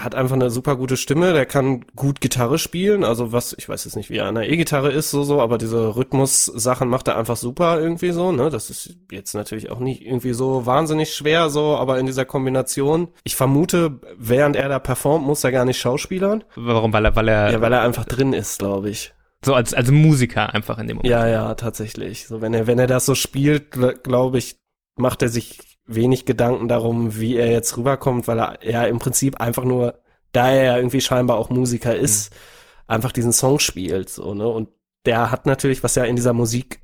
hat 0.02 0.14
einfach 0.14 0.36
eine 0.36 0.50
super 0.50 0.76
gute 0.76 0.96
Stimme, 0.96 1.32
der 1.32 1.46
kann 1.46 1.84
gut 1.96 2.20
Gitarre 2.20 2.58
spielen, 2.58 3.04
also 3.04 3.32
was, 3.32 3.54
ich 3.58 3.68
weiß 3.68 3.84
jetzt 3.84 3.96
nicht, 3.96 4.10
wie 4.10 4.18
er 4.18 4.26
an 4.26 4.36
der 4.36 4.48
E-Gitarre 4.50 4.90
ist, 4.90 5.10
so, 5.10 5.22
so, 5.24 5.40
aber 5.40 5.58
diese 5.58 5.96
Rhythmus-Sachen 5.96 6.88
macht 6.88 7.08
er 7.08 7.16
einfach 7.16 7.36
super 7.36 7.80
irgendwie 7.80 8.10
so, 8.10 8.32
ne, 8.32 8.50
das 8.50 8.70
ist 8.70 8.96
jetzt 9.10 9.34
natürlich 9.34 9.70
auch 9.70 9.80
nicht 9.80 10.02
irgendwie 10.02 10.32
so 10.32 10.66
wahnsinnig 10.66 11.14
schwer, 11.14 11.50
so, 11.50 11.76
aber 11.76 11.98
in 11.98 12.06
dieser 12.06 12.24
Kombination, 12.24 13.08
ich 13.24 13.36
vermute, 13.36 14.00
während 14.16 14.56
er 14.56 14.68
da 14.68 14.78
performt, 14.78 15.26
muss 15.26 15.44
er 15.44 15.52
gar 15.52 15.64
nicht 15.64 15.78
schauspielern. 15.78 16.44
Warum? 16.56 16.92
Weil 16.92 17.04
er, 17.04 17.16
weil 17.16 17.28
er. 17.28 17.52
Ja, 17.52 17.60
weil 17.60 17.72
er 17.72 17.82
einfach 17.82 18.04
drin 18.04 18.32
ist, 18.32 18.58
glaube 18.58 18.90
ich. 18.90 19.14
So 19.44 19.54
als, 19.54 19.72
als 19.72 19.90
Musiker 19.90 20.52
einfach 20.54 20.78
in 20.78 20.88
dem 20.88 20.96
Moment. 20.96 21.10
Ja, 21.10 21.26
ja, 21.26 21.54
tatsächlich. 21.54 22.26
So, 22.26 22.40
wenn 22.40 22.54
er, 22.54 22.66
wenn 22.66 22.78
er 22.78 22.86
das 22.86 23.06
so 23.06 23.14
spielt, 23.14 23.70
glaube 24.02 24.38
ich, 24.38 24.56
macht 24.96 25.22
er 25.22 25.28
sich 25.28 25.77
wenig 25.88 26.26
Gedanken 26.26 26.68
darum, 26.68 27.18
wie 27.18 27.36
er 27.36 27.50
jetzt 27.50 27.76
rüberkommt, 27.76 28.28
weil 28.28 28.38
er 28.38 28.58
ja 28.62 28.84
im 28.84 28.98
Prinzip 28.98 29.40
einfach 29.40 29.64
nur, 29.64 29.98
da 30.32 30.50
er 30.50 30.64
ja 30.64 30.76
irgendwie 30.76 31.00
scheinbar 31.00 31.38
auch 31.38 31.50
Musiker 31.50 31.96
ist, 31.96 32.32
mhm. 32.32 32.36
einfach 32.86 33.12
diesen 33.12 33.32
Song 33.32 33.58
spielt, 33.58 34.10
so, 34.10 34.34
ne? 34.34 34.46
Und 34.46 34.68
der 35.06 35.30
hat 35.30 35.46
natürlich, 35.46 35.82
was 35.82 35.94
ja 35.94 36.04
in 36.04 36.16
dieser 36.16 36.34
Musik 36.34 36.80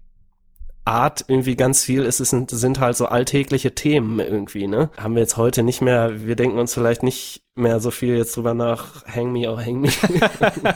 Art 0.84 1.24
irgendwie 1.28 1.56
ganz 1.56 1.82
viel 1.82 2.02
ist, 2.02 2.20
es 2.20 2.30
sind, 2.30 2.50
sind 2.50 2.78
halt 2.78 2.96
so 2.96 3.06
alltägliche 3.06 3.74
Themen 3.74 4.20
irgendwie, 4.20 4.66
ne? 4.66 4.90
Haben 4.98 5.14
wir 5.14 5.22
jetzt 5.22 5.38
heute 5.38 5.62
nicht 5.62 5.80
mehr, 5.80 6.26
wir 6.26 6.36
denken 6.36 6.58
uns 6.58 6.74
vielleicht 6.74 7.02
nicht 7.02 7.42
mehr 7.54 7.80
so 7.80 7.90
viel 7.90 8.16
jetzt 8.16 8.36
drüber 8.36 8.52
nach, 8.52 9.06
hang 9.06 9.32
me 9.32 9.50
or 9.50 9.64
hang 9.64 9.80
me. 9.80 9.88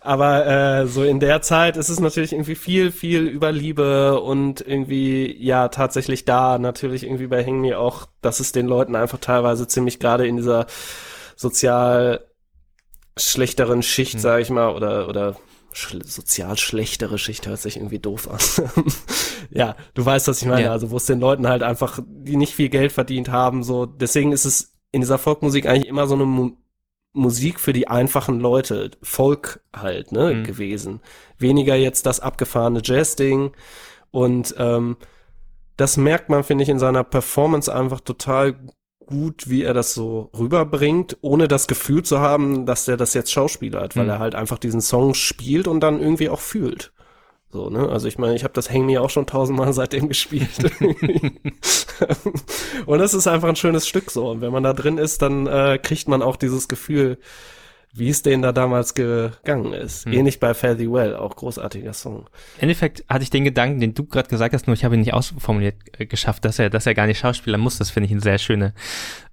Aber 0.00 0.46
äh, 0.46 0.86
so 0.86 1.04
in 1.04 1.20
der 1.20 1.40
Zeit 1.40 1.76
ist 1.76 1.88
es 1.88 2.00
natürlich 2.00 2.32
irgendwie 2.32 2.56
viel, 2.56 2.90
viel 2.90 3.28
über 3.28 3.52
Liebe 3.52 4.20
und 4.20 4.60
irgendwie, 4.60 5.36
ja, 5.38 5.68
tatsächlich 5.68 6.24
da 6.24 6.58
natürlich 6.58 7.04
irgendwie 7.04 7.28
bei 7.28 7.44
Hang 7.44 7.60
Me 7.60 7.78
auch, 7.78 8.06
dass 8.22 8.40
es 8.40 8.50
den 8.50 8.66
Leuten 8.66 8.96
einfach 8.96 9.18
teilweise 9.18 9.68
ziemlich 9.68 10.00
gerade 10.00 10.26
in 10.26 10.36
dieser 10.36 10.66
sozial 11.36 12.24
schlechteren 13.16 13.82
Schicht, 13.82 14.14
mhm. 14.14 14.20
sage 14.20 14.42
ich 14.42 14.50
mal, 14.50 14.74
oder, 14.74 15.08
oder 15.08 15.36
schl 15.72 16.04
sozial 16.04 16.56
schlechtere 16.58 17.18
Schicht 17.18 17.46
hört 17.46 17.60
sich 17.60 17.76
irgendwie 17.76 17.98
doof 17.98 18.28
an. 18.28 18.38
ja, 19.50 19.76
du 19.94 20.04
weißt, 20.04 20.28
was 20.28 20.42
ich 20.42 20.48
meine. 20.48 20.64
Ja. 20.64 20.72
Also 20.72 20.90
wo 20.90 20.96
es 20.96 21.06
den 21.06 21.20
Leuten 21.20 21.48
halt 21.48 21.62
einfach, 21.62 22.00
die 22.06 22.36
nicht 22.36 22.54
viel 22.54 22.68
Geld 22.68 22.92
verdient 22.92 23.30
haben, 23.30 23.62
so. 23.62 23.86
Deswegen 23.86 24.32
ist 24.32 24.44
es 24.44 24.74
in 24.92 25.00
dieser 25.00 25.18
Folkmusik 25.18 25.66
eigentlich 25.66 25.88
immer 25.88 26.06
so 26.06 26.14
eine 26.14 26.26
Mu 26.26 26.52
Musik 27.12 27.58
für 27.58 27.72
die 27.72 27.88
einfachen 27.88 28.38
Leute, 28.38 28.92
Folk 29.02 29.64
halt, 29.74 30.12
ne, 30.12 30.32
mhm. 30.32 30.44
gewesen. 30.44 31.00
Weniger 31.38 31.74
jetzt 31.74 32.06
das 32.06 32.20
abgefahrene 32.20 32.82
Jazz-Ding. 32.84 33.50
Und 34.12 34.54
ähm, 34.58 34.96
das 35.76 35.96
merkt 35.96 36.28
man, 36.28 36.44
finde 36.44 36.62
ich, 36.62 36.70
in 36.70 36.78
seiner 36.78 37.02
Performance 37.02 37.74
einfach 37.74 38.00
total 38.00 38.60
gut, 39.10 39.50
wie 39.50 39.62
er 39.64 39.74
das 39.74 39.92
so 39.92 40.30
rüberbringt, 40.38 41.18
ohne 41.20 41.48
das 41.48 41.66
Gefühl 41.66 42.02
zu 42.02 42.20
haben, 42.20 42.64
dass 42.64 42.88
er 42.88 42.96
das 42.96 43.12
jetzt 43.12 43.32
Schauspieler 43.32 43.82
hat, 43.82 43.96
weil 43.96 44.04
mhm. 44.04 44.10
er 44.10 44.18
halt 44.20 44.34
einfach 44.34 44.58
diesen 44.58 44.80
Song 44.80 45.14
spielt 45.14 45.68
und 45.68 45.80
dann 45.80 46.00
irgendwie 46.00 46.30
auch 46.30 46.40
fühlt. 46.40 46.92
So, 47.52 47.68
ne? 47.68 47.88
Also 47.88 48.06
ich 48.06 48.16
meine, 48.16 48.36
ich 48.36 48.44
habe 48.44 48.54
das 48.54 48.70
Hang 48.70 48.86
Me 48.86 49.00
auch 49.00 49.10
schon 49.10 49.26
tausendmal 49.26 49.72
seitdem 49.72 50.08
gespielt. 50.08 50.48
und 52.86 52.98
das 52.98 53.12
ist 53.12 53.26
einfach 53.26 53.48
ein 53.48 53.56
schönes 53.56 53.88
Stück 53.88 54.10
so. 54.12 54.30
Und 54.30 54.40
wenn 54.40 54.52
man 54.52 54.62
da 54.62 54.72
drin 54.72 54.98
ist, 54.98 55.20
dann 55.22 55.48
äh, 55.48 55.78
kriegt 55.82 56.08
man 56.08 56.22
auch 56.22 56.36
dieses 56.36 56.68
Gefühl, 56.68 57.18
wie 57.92 58.08
es 58.08 58.22
denen 58.22 58.42
da 58.42 58.52
damals 58.52 58.94
gegangen 58.94 59.72
ist. 59.72 60.04
Hm. 60.04 60.12
Ähnlich 60.12 60.40
bei 60.40 60.54
Fare 60.54 60.76
Thee 60.76 60.90
Well, 60.90 61.16
auch 61.16 61.34
großartiger 61.36 61.92
Song. 61.92 62.28
Im 62.56 62.62
Endeffekt 62.62 63.04
hatte 63.08 63.22
ich 63.22 63.30
den 63.30 63.44
Gedanken, 63.44 63.80
den 63.80 63.94
du 63.94 64.04
gerade 64.04 64.28
gesagt 64.28 64.54
hast, 64.54 64.66
nur 64.66 64.74
ich 64.74 64.84
habe 64.84 64.94
ihn 64.94 65.00
nicht 65.00 65.12
ausformuliert 65.12 65.74
äh, 65.98 66.06
geschafft, 66.06 66.44
dass 66.44 66.58
er, 66.58 66.70
dass 66.70 66.86
er 66.86 66.94
gar 66.94 67.06
nicht 67.06 67.18
Schauspieler 67.18 67.58
muss. 67.58 67.78
Das 67.78 67.90
finde 67.90 68.06
ich 68.06 68.12
eine 68.12 68.20
sehr 68.20 68.38
schöne 68.38 68.74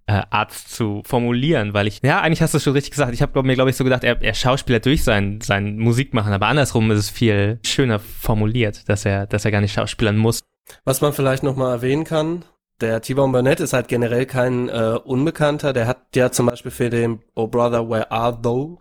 äh, 0.08 0.22
Art 0.30 0.54
zu 0.54 1.04
formulieren, 1.06 1.74
weil 1.74 1.86
ich, 1.88 2.02
ja, 2.02 2.22
eigentlich 2.22 2.42
hast 2.42 2.54
du 2.54 2.60
schon 2.60 2.74
richtig 2.74 2.92
gesagt. 2.92 3.14
Ich 3.14 3.22
habe 3.22 3.32
glaub, 3.34 3.46
mir, 3.46 3.56
glaube 3.56 3.70
ich, 3.70 3.76
so 3.76 3.84
gedacht, 3.84 4.04
er, 4.04 4.22
er 4.22 4.34
Schauspieler 4.34 4.80
durch 4.80 5.04
sein, 5.04 5.40
sein 5.42 5.78
Musikmachen, 5.78 6.34
aber 6.34 6.48
andersrum 6.48 6.90
ist 6.92 7.00
es 7.00 7.10
viel 7.10 7.60
schöner 7.66 8.00
formuliert, 8.00 8.90
dass 8.90 9.06
er, 9.06 9.28
dass 9.28 9.46
er 9.46 9.52
gar 9.52 9.62
nicht 9.62 9.74
schauspielern 9.74 10.18
muss. 10.18 10.42
Was 10.84 11.02
man 11.02 11.14
vielleicht 11.14 11.44
nochmal 11.44 11.74
erwähnen 11.74 12.04
kann, 12.04 12.44
der 12.82 13.02
T-Bone 13.02 13.32
Burnett 13.32 13.60
ist 13.60 13.74
halt 13.74 13.88
generell 13.88 14.26
kein 14.26 14.70
äh, 14.70 15.00
Unbekannter. 15.04 15.74
Der 15.74 15.88
hat 15.88 16.16
ja 16.16 16.32
zum 16.32 16.46
Beispiel 16.46 16.72
für 16.72 16.90
den 16.90 17.22
Oh 17.36 17.48
Brother, 17.48 17.90
Where 17.90 18.12
Are 18.12 18.40
Thou? 18.42 18.80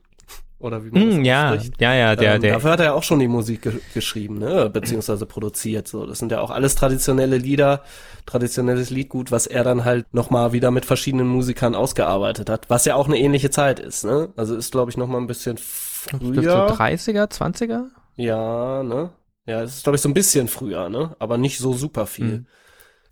Oder 0.58 0.82
wie 0.84 0.90
man 0.90 1.06
mm, 1.06 1.10
das 1.18 1.26
ja, 1.26 1.54
spricht. 1.54 1.80
ja, 1.80 1.94
ja, 1.94 2.16
der, 2.16 2.34
ähm, 2.36 2.42
der. 2.42 2.54
Dafür 2.54 2.70
hat 2.70 2.80
er 2.80 2.94
auch 2.94 3.02
schon 3.02 3.18
die 3.18 3.28
Musik 3.28 3.62
ge 3.62 3.74
geschrieben, 3.92 4.38
ne? 4.38 4.70
beziehungsweise 4.70 5.26
produziert. 5.26 5.86
So, 5.86 6.06
das 6.06 6.18
sind 6.18 6.32
ja 6.32 6.40
auch 6.40 6.50
alles 6.50 6.74
traditionelle 6.74 7.36
Lieder, 7.36 7.82
traditionelles 8.24 8.88
Liedgut, 8.88 9.30
was 9.30 9.46
er 9.46 9.64
dann 9.64 9.84
halt 9.84 10.06
nochmal 10.14 10.52
wieder 10.52 10.70
mit 10.70 10.86
verschiedenen 10.86 11.28
Musikern 11.28 11.74
ausgearbeitet 11.74 12.48
hat, 12.48 12.70
was 12.70 12.86
ja 12.86 12.94
auch 12.94 13.06
eine 13.06 13.18
ähnliche 13.18 13.50
Zeit 13.50 13.80
ist. 13.80 14.04
Ne? 14.04 14.30
Also 14.36 14.56
ist, 14.56 14.72
glaube 14.72 14.90
ich, 14.90 14.96
nochmal 14.96 15.20
ein 15.20 15.26
bisschen 15.26 15.58
früher. 15.58 16.68
So 16.68 16.74
30er, 16.74 17.30
20er? 17.30 17.84
Ja, 18.16 18.82
ne? 18.82 19.10
Ja, 19.44 19.62
es 19.62 19.76
ist, 19.76 19.82
glaube 19.84 19.96
ich, 19.96 20.02
so 20.02 20.08
ein 20.08 20.14
bisschen 20.14 20.48
früher, 20.48 20.88
ne? 20.88 21.14
Aber 21.18 21.36
nicht 21.36 21.58
so 21.58 21.74
super 21.74 22.06
viel. 22.06 22.24
Mhm. 22.24 22.46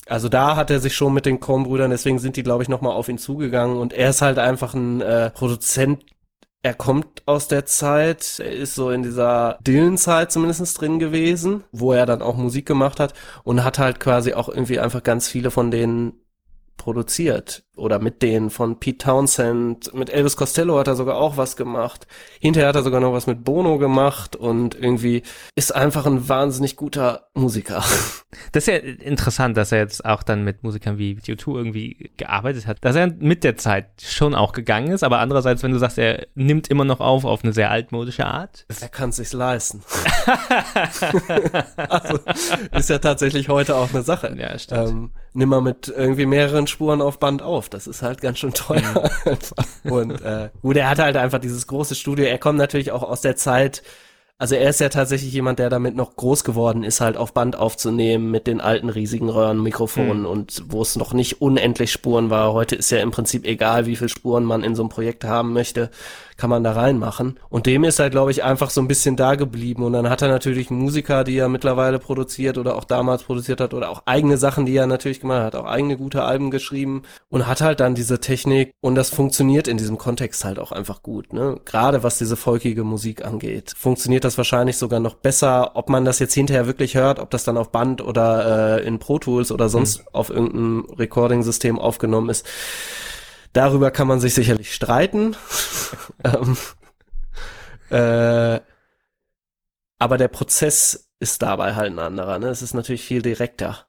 Also 0.06 0.28
da 0.28 0.56
hat 0.56 0.70
er 0.70 0.80
sich 0.80 0.94
schon 0.94 1.14
mit 1.14 1.26
den 1.26 1.40
Coen-Brüdern, 1.40 1.90
deswegen 1.90 2.18
sind 2.18 2.36
die, 2.36 2.42
glaube 2.42 2.62
ich, 2.62 2.68
nochmal 2.68 2.92
auf 2.92 3.08
ihn 3.08 3.18
zugegangen. 3.18 3.78
Und 3.78 3.92
er 3.92 4.10
ist 4.10 4.22
halt 4.22 4.38
einfach 4.38 4.74
ein 4.74 5.00
äh, 5.00 5.30
Produzent, 5.30 6.04
er 6.62 6.74
kommt 6.74 7.22
aus 7.26 7.46
der 7.46 7.66
Zeit, 7.66 8.38
er 8.38 8.52
ist 8.52 8.74
so 8.74 8.90
in 8.90 9.02
dieser 9.02 9.58
Dylan-Zeit 9.66 10.32
zumindest 10.32 10.80
drin 10.80 10.98
gewesen, 10.98 11.64
wo 11.72 11.92
er 11.92 12.06
dann 12.06 12.22
auch 12.22 12.36
Musik 12.36 12.64
gemacht 12.66 13.00
hat 13.00 13.12
und 13.44 13.64
hat 13.64 13.78
halt 13.78 14.00
quasi 14.00 14.32
auch 14.32 14.48
irgendwie 14.48 14.80
einfach 14.80 15.02
ganz 15.02 15.28
viele 15.28 15.50
von 15.50 15.70
den 15.70 16.23
produziert 16.84 17.64
oder 17.76 17.98
mit 17.98 18.20
denen 18.20 18.50
von 18.50 18.78
Pete 18.78 18.98
Townsend, 18.98 19.94
mit 19.94 20.10
Elvis 20.10 20.36
Costello 20.36 20.78
hat 20.78 20.86
er 20.86 20.96
sogar 20.96 21.16
auch 21.16 21.38
was 21.38 21.56
gemacht. 21.56 22.06
Hinterher 22.38 22.68
hat 22.68 22.76
er 22.76 22.82
sogar 22.82 23.00
noch 23.00 23.14
was 23.14 23.26
mit 23.26 23.42
Bono 23.42 23.78
gemacht 23.78 24.36
und 24.36 24.74
irgendwie 24.74 25.22
ist 25.54 25.74
einfach 25.74 26.04
ein 26.04 26.28
wahnsinnig 26.28 26.76
guter 26.76 27.28
Musiker. 27.34 27.82
Das 28.50 28.66
ist 28.66 28.66
ja 28.66 28.78
interessant, 28.78 29.56
dass 29.56 29.70
er 29.70 29.78
jetzt 29.78 30.04
auch 30.04 30.24
dann 30.24 30.42
mit 30.42 30.64
Musikern 30.64 30.98
wie 30.98 31.14
U2 31.14 31.56
irgendwie 31.56 32.10
gearbeitet 32.16 32.66
hat, 32.66 32.78
dass 32.80 32.96
er 32.96 33.06
mit 33.06 33.44
der 33.44 33.56
Zeit 33.56 33.86
schon 34.02 34.34
auch 34.34 34.52
gegangen 34.52 34.90
ist, 34.90 35.04
aber 35.04 35.20
andererseits, 35.20 35.62
wenn 35.62 35.70
du 35.70 35.78
sagst, 35.78 35.98
er 35.98 36.26
nimmt 36.34 36.66
immer 36.66 36.84
noch 36.84 36.98
auf 36.98 37.24
auf 37.24 37.44
eine 37.44 37.52
sehr 37.52 37.70
altmodische 37.70 38.26
Art. 38.26 38.66
Er 38.80 38.88
kann 38.88 39.10
es 39.10 39.16
sich 39.16 39.32
leisten. 39.32 39.82
also, 41.76 42.18
ist 42.72 42.90
ja 42.90 42.98
tatsächlich 42.98 43.48
heute 43.48 43.76
auch 43.76 43.94
eine 43.94 44.02
Sache. 44.02 44.34
Ja, 44.36 44.58
stimmt. 44.58 44.90
Ähm, 44.90 45.10
nimm 45.34 45.48
mal 45.48 45.60
mit 45.60 45.92
irgendwie 45.94 46.26
mehreren 46.26 46.66
Spuren 46.66 47.02
auf 47.02 47.18
Band 47.18 47.42
auf. 47.42 47.68
Das 47.68 47.86
ist 47.86 48.02
halt 48.02 48.20
ganz 48.20 48.38
schön 48.38 48.54
teuer. 48.54 49.10
Mhm. 49.24 49.90
Und 49.92 50.22
äh, 50.22 50.50
gut, 50.62 50.76
er 50.76 50.88
hat 50.88 50.98
halt 50.98 51.16
einfach 51.16 51.40
dieses 51.40 51.66
große 51.66 51.94
Studio. 51.94 52.24
Er 52.24 52.38
kommt 52.38 52.58
natürlich 52.58 52.92
auch 52.92 53.02
aus 53.02 53.20
der 53.20 53.36
Zeit, 53.36 53.82
also 54.36 54.56
er 54.56 54.68
ist 54.68 54.80
ja 54.80 54.88
tatsächlich 54.88 55.32
jemand, 55.32 55.60
der 55.60 55.70
damit 55.70 55.94
noch 55.94 56.16
groß 56.16 56.42
geworden 56.42 56.82
ist, 56.82 57.00
halt 57.00 57.16
auf 57.16 57.32
Band 57.32 57.56
aufzunehmen 57.56 58.32
mit 58.32 58.48
den 58.48 58.60
alten 58.60 58.88
riesigen 58.88 59.28
Röhrenmikrofonen 59.28 60.20
mhm. 60.20 60.26
und 60.26 60.64
wo 60.68 60.82
es 60.82 60.96
noch 60.96 61.12
nicht 61.12 61.40
unendlich 61.40 61.92
Spuren 61.92 62.30
war. 62.30 62.52
Heute 62.52 62.74
ist 62.74 62.90
ja 62.90 62.98
im 62.98 63.12
Prinzip 63.12 63.46
egal, 63.46 63.86
wie 63.86 63.94
viele 63.94 64.08
Spuren 64.08 64.44
man 64.44 64.64
in 64.64 64.74
so 64.74 64.82
einem 64.82 64.88
Projekt 64.88 65.24
haben 65.24 65.52
möchte. 65.52 65.90
Kann 66.36 66.50
man 66.50 66.64
da 66.64 66.72
reinmachen. 66.72 67.38
Und 67.48 67.66
dem 67.66 67.84
ist 67.84 67.98
er, 67.98 68.10
glaube 68.10 68.30
ich, 68.30 68.42
einfach 68.42 68.70
so 68.70 68.80
ein 68.80 68.88
bisschen 68.88 69.16
da 69.16 69.34
geblieben. 69.34 69.82
Und 69.82 69.92
dann 69.92 70.08
hat 70.08 70.22
er 70.22 70.28
natürlich 70.28 70.70
Musiker, 70.70 71.24
die 71.24 71.36
er 71.36 71.48
mittlerweile 71.48 71.98
produziert 71.98 72.58
oder 72.58 72.76
auch 72.76 72.84
damals 72.84 73.22
produziert 73.22 73.60
hat 73.60 73.74
oder 73.74 73.90
auch 73.90 74.02
eigene 74.06 74.36
Sachen, 74.36 74.66
die 74.66 74.76
er 74.76 74.86
natürlich 74.86 75.20
gemacht 75.20 75.42
hat, 75.42 75.54
auch 75.54 75.66
eigene 75.66 75.96
gute 75.96 76.22
Alben 76.22 76.50
geschrieben 76.50 77.02
und 77.28 77.46
hat 77.46 77.60
halt 77.60 77.80
dann 77.80 77.94
diese 77.94 78.20
Technik 78.20 78.72
und 78.80 78.94
das 78.94 79.10
funktioniert 79.10 79.68
in 79.68 79.76
diesem 79.76 79.98
Kontext 79.98 80.44
halt 80.44 80.58
auch 80.58 80.72
einfach 80.72 81.02
gut. 81.02 81.32
Ne? 81.32 81.60
Gerade 81.64 82.02
was 82.02 82.18
diese 82.18 82.36
folkige 82.36 82.84
Musik 82.84 83.24
angeht, 83.24 83.72
funktioniert 83.76 84.24
das 84.24 84.36
wahrscheinlich 84.36 84.76
sogar 84.76 85.00
noch 85.00 85.14
besser, 85.14 85.72
ob 85.74 85.88
man 85.88 86.04
das 86.04 86.18
jetzt 86.18 86.34
hinterher 86.34 86.66
wirklich 86.66 86.94
hört, 86.94 87.18
ob 87.18 87.30
das 87.30 87.44
dann 87.44 87.56
auf 87.56 87.70
Band 87.70 88.02
oder 88.02 88.78
äh, 88.78 88.86
in 88.86 88.98
Pro 88.98 89.18
Tools 89.18 89.52
oder 89.52 89.68
sonst 89.68 90.00
mhm. 90.00 90.04
auf 90.12 90.30
irgendeinem 90.30 90.86
Recording-System 90.98 91.78
aufgenommen 91.78 92.30
ist 92.30 92.46
Darüber 93.54 93.90
kann 93.90 94.08
man 94.08 94.20
sich 94.20 94.34
sicherlich 94.34 94.74
streiten. 94.74 95.36
ähm, 96.24 96.56
äh, 97.88 98.60
aber 99.98 100.18
der 100.18 100.28
Prozess 100.28 101.08
ist 101.20 101.40
dabei 101.40 101.74
halt 101.74 101.92
ein 101.92 102.00
anderer. 102.00 102.38
Ne? 102.38 102.48
Es 102.48 102.62
ist 102.62 102.74
natürlich 102.74 103.04
viel 103.04 103.22
direkter. 103.22 103.86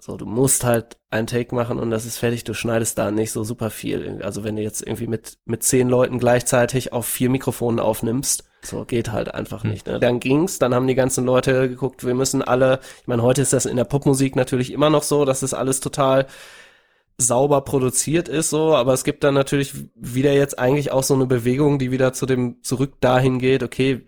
So, 0.00 0.16
du 0.16 0.24
musst 0.24 0.64
halt 0.64 0.96
einen 1.10 1.26
Take 1.26 1.54
machen 1.54 1.78
und 1.78 1.90
das 1.90 2.06
ist 2.06 2.16
fertig. 2.16 2.44
Du 2.44 2.54
schneidest 2.54 2.96
da 2.96 3.10
nicht 3.10 3.32
so 3.32 3.44
super 3.44 3.68
viel. 3.68 4.22
Also 4.22 4.44
wenn 4.44 4.56
du 4.56 4.62
jetzt 4.62 4.80
irgendwie 4.80 5.06
mit 5.06 5.36
mit 5.44 5.62
zehn 5.62 5.90
Leuten 5.90 6.18
gleichzeitig 6.18 6.94
auf 6.94 7.06
vier 7.06 7.28
Mikrofonen 7.28 7.80
aufnimmst, 7.80 8.44
so 8.62 8.86
geht 8.86 9.12
halt 9.12 9.34
einfach 9.34 9.62
hm. 9.62 9.72
nicht. 9.72 9.86
Ne? 9.86 10.00
Dann 10.00 10.18
ging's, 10.18 10.58
dann 10.58 10.74
haben 10.74 10.86
die 10.86 10.94
ganzen 10.94 11.26
Leute 11.26 11.68
geguckt, 11.68 12.06
wir 12.06 12.14
müssen 12.14 12.40
alle. 12.40 12.80
Ich 13.02 13.08
meine, 13.08 13.22
heute 13.22 13.42
ist 13.42 13.52
das 13.52 13.66
in 13.66 13.76
der 13.76 13.84
Popmusik 13.84 14.36
natürlich 14.36 14.72
immer 14.72 14.88
noch 14.88 15.02
so, 15.02 15.26
dass 15.26 15.40
das 15.40 15.52
alles 15.52 15.80
total 15.80 16.26
sauber 17.20 17.60
produziert 17.60 18.28
ist, 18.28 18.50
so, 18.50 18.74
aber 18.74 18.92
es 18.92 19.04
gibt 19.04 19.24
dann 19.24 19.34
natürlich 19.34 19.74
wieder 19.94 20.32
jetzt 20.32 20.58
eigentlich 20.58 20.90
auch 20.90 21.02
so 21.02 21.14
eine 21.14 21.26
Bewegung, 21.26 21.78
die 21.78 21.90
wieder 21.90 22.12
zu 22.12 22.26
dem 22.26 22.62
zurück 22.62 22.94
dahin 23.00 23.38
geht, 23.38 23.62
okay, 23.62 24.06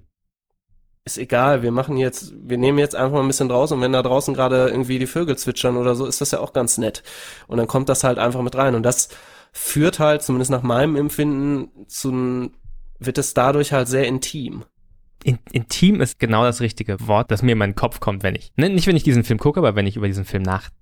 ist 1.04 1.18
egal, 1.18 1.62
wir 1.62 1.72
machen 1.72 1.96
jetzt, 1.96 2.32
wir 2.36 2.58
nehmen 2.58 2.78
jetzt 2.78 2.94
einfach 2.94 3.14
mal 3.14 3.22
ein 3.22 3.28
bisschen 3.28 3.48
draußen 3.48 3.76
und 3.76 3.82
wenn 3.82 3.92
da 3.92 4.02
draußen 4.02 4.34
gerade 4.34 4.68
irgendwie 4.68 4.98
die 4.98 5.06
Vögel 5.06 5.36
zwitschern 5.36 5.76
oder 5.76 5.94
so, 5.94 6.06
ist 6.06 6.20
das 6.20 6.30
ja 6.30 6.38
auch 6.38 6.52
ganz 6.52 6.78
nett. 6.78 7.02
Und 7.48 7.58
dann 7.58 7.66
kommt 7.66 7.88
das 7.88 8.04
halt 8.04 8.18
einfach 8.18 8.40
mit 8.42 8.54
rein. 8.54 8.76
Und 8.76 8.84
das 8.84 9.08
führt 9.52 9.98
halt, 9.98 10.22
zumindest 10.22 10.52
nach 10.52 10.62
meinem 10.62 10.94
Empfinden, 10.94 11.86
zu 11.88 12.52
wird 13.00 13.18
es 13.18 13.34
dadurch 13.34 13.72
halt 13.72 13.88
sehr 13.88 14.06
intim. 14.06 14.64
In, 15.24 15.40
intim 15.50 16.00
ist 16.00 16.20
genau 16.20 16.44
das 16.44 16.60
richtige 16.60 16.96
Wort, 17.06 17.32
das 17.32 17.42
mir 17.42 17.52
in 17.52 17.58
meinen 17.58 17.74
Kopf 17.74 17.98
kommt, 17.98 18.22
wenn 18.22 18.36
ich, 18.36 18.52
ne, 18.56 18.70
nicht 18.70 18.86
wenn 18.86 18.96
ich 18.96 19.02
diesen 19.02 19.24
Film 19.24 19.40
gucke, 19.40 19.58
aber 19.58 19.74
wenn 19.74 19.86
ich 19.86 19.96
über 19.96 20.06
diesen 20.06 20.24
Film 20.24 20.44
nachdenke 20.44 20.81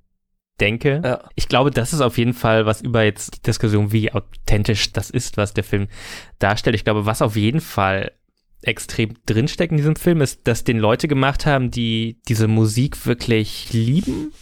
denke. 0.61 1.01
Ja. 1.05 1.29
Ich 1.35 1.49
glaube, 1.49 1.71
das 1.71 1.93
ist 1.93 2.01
auf 2.01 2.19
jeden 2.19 2.35
Fall 2.35 2.67
was 2.67 2.81
über 2.81 3.03
jetzt 3.03 3.37
die 3.37 3.43
Diskussion, 3.43 3.93
wie 3.93 4.13
authentisch 4.13 4.93
das 4.93 5.11
ist, 5.11 5.37
was 5.37 5.55
der 5.55 5.65
Film 5.65 5.89
darstellt. 6.39 6.77
Ich 6.77 6.85
glaube, 6.85 7.07
was 7.07 7.23
auf 7.23 7.37
jeden 7.37 7.61
Fall 7.61 8.13
extrem 8.63 9.15
drinsteckt 9.27 9.73
in 9.73 9.79
diesem 9.79 9.97
Film, 9.97 10.21
ist, 10.21 10.47
dass 10.47 10.65
den 10.65 10.79
Leute 10.79 11.09
gemacht 11.09 11.47
haben, 11.47 11.71
die 11.71 12.21
diese 12.29 12.47
Musik 12.47 13.07
wirklich 13.07 13.73
lieben. 13.73 14.33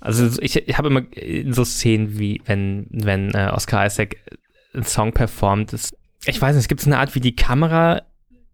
Also 0.00 0.40
ich, 0.40 0.56
ich 0.56 0.78
habe 0.78 0.88
immer 0.88 1.02
in 1.12 1.52
so 1.52 1.64
Szenen 1.64 2.18
wie 2.18 2.40
wenn 2.46 2.86
wenn 2.90 3.34
äh, 3.34 3.50
Oscar 3.52 3.84
Isaac 3.84 4.16
einen 4.72 4.84
Song 4.84 5.12
performt, 5.12 5.72
ist, 5.72 5.94
ich 6.24 6.40
weiß 6.40 6.54
nicht, 6.54 6.62
es 6.62 6.68
gibt 6.68 6.80
so 6.80 6.88
eine 6.88 6.98
Art, 6.98 7.14
wie 7.14 7.20
die 7.20 7.36
Kamera 7.36 8.02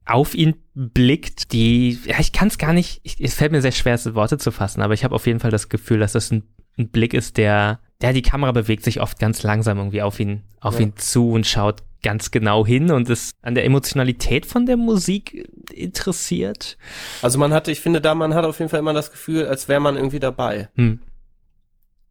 auf 0.07 0.35
ihn 0.35 0.55
blickt, 0.75 1.53
die, 1.53 1.99
ja, 2.05 2.19
ich 2.21 2.33
kann 2.33 2.49
es 2.49 2.59
gar 2.59 2.73
nicht, 2.73 3.01
ich, 3.03 3.21
es 3.21 3.35
fällt 3.35 3.53
mir 3.53 3.61
sehr 3.61 3.73
schwer, 3.73 3.95
es 3.95 4.15
Worte 4.15 4.39
zu 4.39 4.53
fassen, 4.53 4.81
aber 4.83 4.95
ich 4.95 5.05
habe 5.05 5.15
auf 5.15 5.27
jeden 5.27 5.41
Fall 5.41 5.51
das 5.51 5.69
Gefühl, 5.69 5.99
dass 5.99 6.13
das 6.13 6.31
ein 6.31 6.45
ein 6.79 6.89
Blick 6.89 7.15
ist, 7.15 7.37
der, 7.37 7.81
der 8.01 8.13
die 8.13 8.23
Kamera 8.23 8.53
bewegt 8.53 8.85
sich 8.85 9.01
oft 9.01 9.19
ganz 9.19 9.43
langsam 9.43 9.79
irgendwie 9.79 10.03
auf 10.03 10.21
ihn, 10.21 10.43
auf 10.61 10.75
ja. 10.75 10.87
ihn 10.87 10.97
zu 10.97 11.31
und 11.31 11.47
schaut 11.47 11.83
ganz 12.03 12.31
genau 12.31 12.65
hin 12.65 12.91
und 12.93 13.09
ist 13.09 13.35
an 13.43 13.55
der 13.55 13.65
Emotionalität 13.65 14.47
von 14.47 14.67
der 14.67 14.77
Musik 14.77 15.51
interessiert. 15.73 16.77
Also 17.23 17.39
man 17.39 17.53
hat, 17.53 17.69
ich 17.69 17.81
finde 17.81 18.01
da, 18.01 18.15
man 18.15 18.35
hat 18.35 18.45
auf 18.45 18.59
jeden 18.59 18.69
Fall 18.69 18.81
immer 18.81 18.93
das 18.93 19.11
Gefühl, 19.11 19.47
als 19.47 19.69
wäre 19.69 19.81
man 19.81 19.97
irgendwie 19.97 20.21
dabei. 20.21 20.69
Hm. 20.75 21.01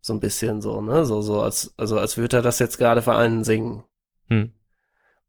So 0.02 0.14
ein 0.14 0.20
bisschen 0.20 0.62
so, 0.62 0.82
ne? 0.82 1.06
So, 1.06 1.22
so 1.22 1.42
als, 1.42 1.74
also 1.78 1.98
als 1.98 2.18
würde 2.18 2.38
er 2.38 2.44
das 2.44 2.60
jetzt 2.60 2.78
gerade 2.78 3.02
für 3.02 3.16
einen 3.16 3.44
singen. 3.44 3.84
Hm. 4.28 4.52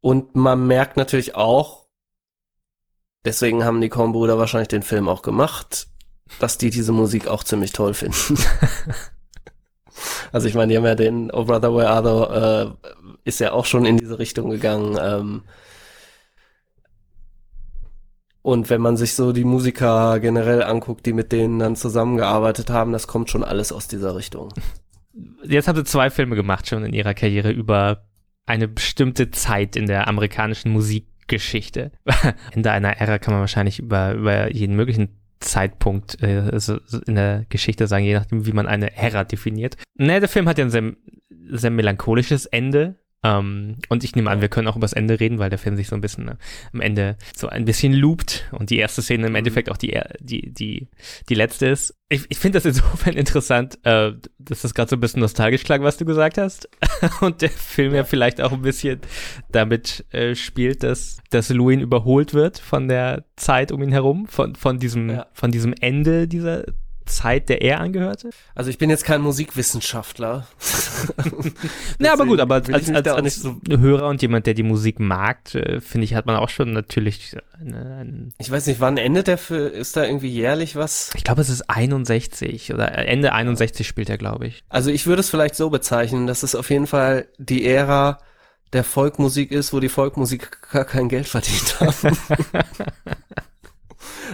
Und 0.01 0.35
man 0.35 0.67
merkt 0.67 0.97
natürlich 0.97 1.35
auch, 1.35 1.87
deswegen 3.25 3.63
haben 3.63 3.81
die 3.81 3.89
Kornbrüder 3.89 4.37
wahrscheinlich 4.37 4.67
den 4.67 4.83
Film 4.83 5.07
auch 5.07 5.21
gemacht, 5.21 5.87
dass 6.39 6.57
die 6.57 6.69
diese 6.69 6.91
Musik 6.91 7.27
auch 7.27 7.43
ziemlich 7.43 7.71
toll 7.71 7.93
finden. 7.93 8.37
Also 10.31 10.47
ich 10.47 10.55
meine, 10.55 10.71
die 10.71 10.77
haben 10.77 10.85
ja 10.85 10.95
den 10.95 11.31
Oh 11.31 11.45
Brother 11.45 11.73
Where 11.73 11.89
Are 11.89 12.03
Thou, 12.03 12.23
äh, 12.25 12.89
ist 13.23 13.39
ja 13.39 13.51
auch 13.51 13.65
schon 13.65 13.85
in 13.85 13.97
diese 13.97 14.19
Richtung 14.19 14.49
gegangen. 14.49 14.97
Ähm, 15.01 15.43
und 18.41 18.69
wenn 18.69 18.79
man 18.79 18.95
sich 18.95 19.13
so 19.13 19.33
die 19.33 19.43
Musiker 19.43 20.19
generell 20.19 20.63
anguckt, 20.63 21.05
die 21.05 21.13
mit 21.13 21.31
denen 21.31 21.59
dann 21.59 21.75
zusammengearbeitet 21.75 22.69
haben, 22.69 22.93
das 22.93 23.07
kommt 23.07 23.29
schon 23.29 23.43
alles 23.43 23.71
aus 23.71 23.87
dieser 23.87 24.15
Richtung. 24.15 24.53
Jetzt 25.43 25.67
habt 25.67 25.77
ihr 25.77 25.85
zwei 25.85 26.09
Filme 26.09 26.35
gemacht 26.35 26.67
schon 26.67 26.85
in 26.85 26.93
ihrer 26.93 27.13
Karriere 27.13 27.51
über 27.51 28.05
eine 28.45 28.67
bestimmte 28.67 29.31
Zeit 29.31 29.75
in 29.75 29.87
der 29.87 30.07
amerikanischen 30.07 30.71
Musikgeschichte. 30.71 31.91
Ende 32.51 32.71
einer 32.71 32.97
Ära 32.97 33.19
kann 33.19 33.33
man 33.33 33.41
wahrscheinlich 33.41 33.79
über, 33.79 34.13
über 34.13 34.53
jeden 34.53 34.75
möglichen 34.75 35.19
Zeitpunkt 35.39 36.21
äh, 36.21 36.49
in 37.05 37.15
der 37.15 37.45
Geschichte 37.49 37.87
sagen, 37.87 38.05
je 38.05 38.13
nachdem, 38.13 38.45
wie 38.45 38.53
man 38.53 38.67
eine 38.67 38.87
Hera 38.87 39.23
definiert. 39.23 39.77
Ne, 39.95 40.19
der 40.19 40.29
Film 40.29 40.47
hat 40.47 40.57
ja 40.57 40.65
ein 40.65 40.71
sehr, 40.71 40.93
sehr 41.49 41.71
melancholisches 41.71 42.45
Ende. 42.45 42.95
Ähm, 43.23 43.77
und 43.89 44.03
ich 44.03 44.15
nehme 44.15 44.29
an, 44.29 44.41
wir 44.41 44.47
können 44.47 44.67
auch 44.67 44.75
über 44.75 44.85
das 44.85 44.93
Ende 44.93 45.19
reden, 45.19 45.39
weil 45.39 45.49
der 45.49 45.57
Film 45.57 45.75
sich 45.75 45.87
so 45.87 45.95
ein 45.95 46.01
bisschen 46.01 46.25
ne, 46.25 46.37
am 46.71 46.81
Ende 46.81 47.17
so 47.35 47.47
ein 47.47 47.65
bisschen 47.65 47.93
loopt 47.93 48.47
und 48.51 48.69
die 48.69 48.77
erste 48.77 49.01
Szene 49.01 49.25
im 49.25 49.31
mhm. 49.31 49.37
Endeffekt 49.37 49.71
auch 49.71 49.77
die, 49.77 49.99
die, 50.19 50.53
die, 50.53 50.87
die 51.27 51.33
letzte 51.33 51.67
ist. 51.67 51.95
Ich, 52.09 52.25
ich 52.29 52.37
finde 52.37 52.57
das 52.57 52.65
insofern 52.65 53.13
interessant, 53.17 53.79
äh, 53.83 54.11
dass 54.37 54.61
das 54.61 54.73
gerade 54.73 54.89
so 54.89 54.95
ein 54.95 54.99
bisschen 54.99 55.21
nostalgisch 55.21 55.63
klang, 55.63 55.81
was 55.81 55.97
du 55.97 56.05
gesagt 56.05 56.37
hast. 56.37 56.69
und 57.21 57.41
der 57.41 57.49
Film 57.49 57.95
ja 57.95 58.03
vielleicht 58.03 58.39
auch 58.39 58.51
ein 58.51 58.61
bisschen 58.61 59.01
damit 59.51 60.05
äh, 60.11 60.35
spielt, 60.35 60.83
dass, 60.83 61.17
dass 61.31 61.49
Louis 61.49 61.81
überholt 61.81 62.33
wird 62.35 62.59
von 62.59 62.87
der 62.87 63.25
Zeit 63.35 63.71
um 63.71 63.81
ihn 63.81 63.91
herum, 63.91 64.27
von, 64.27 64.55
von 64.55 64.77
diesem, 64.77 65.09
ja. 65.09 65.27
von 65.33 65.51
diesem 65.51 65.73
Ende 65.73 66.27
dieser 66.27 66.65
Zeit, 67.07 67.49
der 67.49 67.61
er 67.61 67.79
angehörte? 67.79 68.29
Also 68.55 68.69
ich 68.69 68.77
bin 68.77 68.89
jetzt 68.89 69.05
kein 69.05 69.21
Musikwissenschaftler. 69.21 70.47
Na, 71.99 72.13
aber 72.13 72.25
gut, 72.25 72.39
aber 72.39 72.55
als, 72.55 72.69
als, 72.69 72.89
als, 72.89 73.07
als 73.07 73.35
so 73.35 73.59
Hörer 73.69 74.07
und 74.09 74.21
jemand, 74.21 74.45
der 74.45 74.53
die 74.53 74.63
Musik 74.63 74.99
mag, 74.99 75.55
äh, 75.55 75.81
finde 75.81 76.05
ich, 76.05 76.13
hat 76.13 76.25
man 76.25 76.35
auch 76.35 76.49
schon 76.49 76.73
natürlich 76.73 77.35
eine, 77.59 77.77
eine 77.77 78.29
Ich 78.37 78.51
weiß 78.51 78.67
nicht, 78.67 78.79
wann 78.79 78.97
endet 78.97 79.27
der 79.27 79.37
für, 79.37 79.67
ist 79.67 79.97
da 79.97 80.05
irgendwie 80.05 80.29
jährlich 80.29 80.75
was? 80.75 81.11
Ich 81.15 81.23
glaube, 81.23 81.41
es 81.41 81.49
ist 81.49 81.69
61 81.69 82.73
oder 82.73 82.91
Ende 82.91 83.33
61 83.33 83.87
spielt 83.87 84.09
er, 84.09 84.17
glaube 84.17 84.47
ich. 84.47 84.63
Also 84.69 84.91
ich 84.91 85.07
würde 85.07 85.21
es 85.21 85.29
vielleicht 85.29 85.55
so 85.55 85.69
bezeichnen, 85.69 86.27
dass 86.27 86.43
es 86.43 86.55
auf 86.55 86.69
jeden 86.69 86.87
Fall 86.87 87.27
die 87.37 87.65
Ära 87.65 88.19
der 88.73 88.83
Folkmusik 88.83 89.51
ist, 89.51 89.73
wo 89.73 89.79
die 89.79 89.89
Folkmusik 89.89 90.69
gar 90.71 90.85
kein 90.85 91.09
Geld 91.09 91.27
verdient 91.27 91.79
haben. 91.79 92.17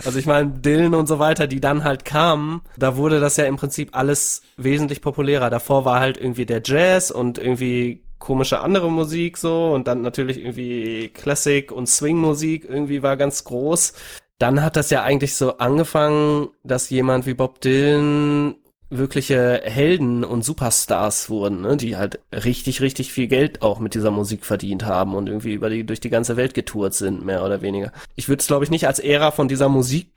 Also 0.06 0.19
ich 0.19 0.25
meine, 0.25 0.49
Dylan 0.49 0.93
und 0.93 1.08
so 1.08 1.19
weiter, 1.19 1.47
die 1.47 1.62
dann 1.62 1.84
halt 1.84 2.06
kamen, 2.06 2.62
da 2.77 2.97
wurde 2.97 3.19
das 3.19 3.38
ja 3.38 3.45
im 3.45 3.56
Prinzip 3.56 3.95
alles 3.95 4.41
wesentlich 4.58 5.01
populärer. 5.01 5.49
Davor 5.49 5.86
war 5.86 5.99
halt 5.99 6.17
irgendwie 6.17 6.45
der 6.45 6.62
Jazz 6.63 7.12
und 7.12 7.38
irgendwie 7.38 8.03
komische 8.19 8.62
andere 8.62 8.89
Musik 8.89 9.38
so 9.38 9.73
und 9.73 9.88
dann 9.88 10.01
natürlich 10.01 10.39
irgendwie 10.39 11.10
Classic 11.10 11.69
und 11.71 11.88
Swing-Musik 11.88 12.65
irgendwie 12.69 13.03
war 13.03 13.17
ganz 13.17 13.43
groß. 13.43 13.93
Dann 14.39 14.63
hat 14.63 14.75
das 14.77 14.89
ja 14.89 15.03
eigentlich 15.03 15.36
so 15.36 15.58
angefangen, 15.58 16.49
dass 16.63 16.89
jemand 16.89 17.25
wie 17.25 17.34
Bob 17.34 17.62
Dylan 17.62 18.56
wirkliche 18.89 19.62
Helden 19.63 20.24
und 20.24 20.43
Superstars 20.43 21.30
wurden, 21.30 21.62
ne? 21.62 21.78
die 21.78 21.98
halt 21.98 22.19
richtig, 22.32 22.82
richtig 22.82 23.12
viel 23.12 23.28
Geld 23.28 23.62
auch 23.62 23.80
mit 23.80 23.96
dieser 23.96 24.12
Musik 24.12 24.46
verdient 24.46 24.86
haben 24.86 25.15
und 25.15 25.28
irgendwie 25.28 25.54
über 25.54 25.69
die, 25.69 25.86
durch 25.86 26.00
die 26.00 26.10
ganze 26.10 26.38
Welt 26.38 26.54
getourt 26.54 26.93
sind, 26.93 27.26
mehr 27.26 27.43
oder 27.43 27.62
weniger. 27.62 27.91
Ich 28.15 28.30
würde 28.30 28.41
es, 28.41 28.48
glaube 28.48 28.65
ich, 28.65 28.72
nicht 28.72 28.88
als 28.88 29.00
Ära 29.00 29.32
von 29.32 29.48
dieser 29.48 29.69
Musik 29.69 30.13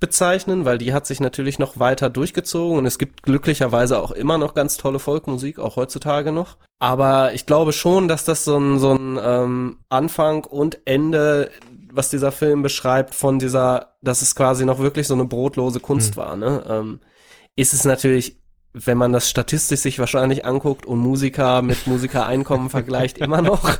bezeichnen, 0.00 0.64
weil 0.64 0.78
die 0.78 0.92
hat 0.92 1.06
sich 1.06 1.20
natürlich 1.20 1.58
noch 1.58 1.78
weiter 1.78 2.10
durchgezogen 2.10 2.78
und 2.78 2.86
es 2.86 2.98
gibt 2.98 3.22
glücklicherweise 3.22 4.02
auch 4.02 4.10
immer 4.10 4.38
noch 4.38 4.54
ganz 4.54 4.76
tolle 4.76 4.98
Folkmusik, 4.98 5.58
auch 5.58 5.76
heutzutage 5.76 6.32
noch. 6.32 6.56
Aber 6.78 7.32
ich 7.32 7.46
glaube 7.46 7.72
schon, 7.72 8.08
dass 8.08 8.24
das 8.24 8.44
so 8.44 8.58
ein, 8.58 8.78
so 8.78 8.92
ein 8.92 9.18
ähm, 9.22 9.78
Anfang 9.88 10.44
und 10.44 10.80
Ende, 10.84 11.50
was 11.90 12.10
dieser 12.10 12.32
Film 12.32 12.62
beschreibt, 12.62 13.14
von 13.14 13.38
dieser, 13.38 13.94
dass 14.02 14.20
es 14.20 14.34
quasi 14.34 14.64
noch 14.66 14.78
wirklich 14.78 15.06
so 15.06 15.14
eine 15.14 15.24
brotlose 15.24 15.80
Kunst 15.80 16.16
mhm. 16.16 16.20
war. 16.20 16.36
Ne? 16.36 16.64
Ähm, 16.68 17.00
ist 17.56 17.72
es 17.72 17.84
natürlich, 17.84 18.38
wenn 18.72 18.98
man 18.98 19.12
das 19.12 19.30
statistisch 19.30 19.80
sich 19.80 19.98
wahrscheinlich 19.98 20.44
anguckt 20.44 20.84
und 20.84 20.98
Musiker 20.98 21.62
mit 21.62 21.86
Musikereinkommen 21.86 22.70
vergleicht, 22.70 23.18
immer 23.18 23.40
noch. 23.40 23.70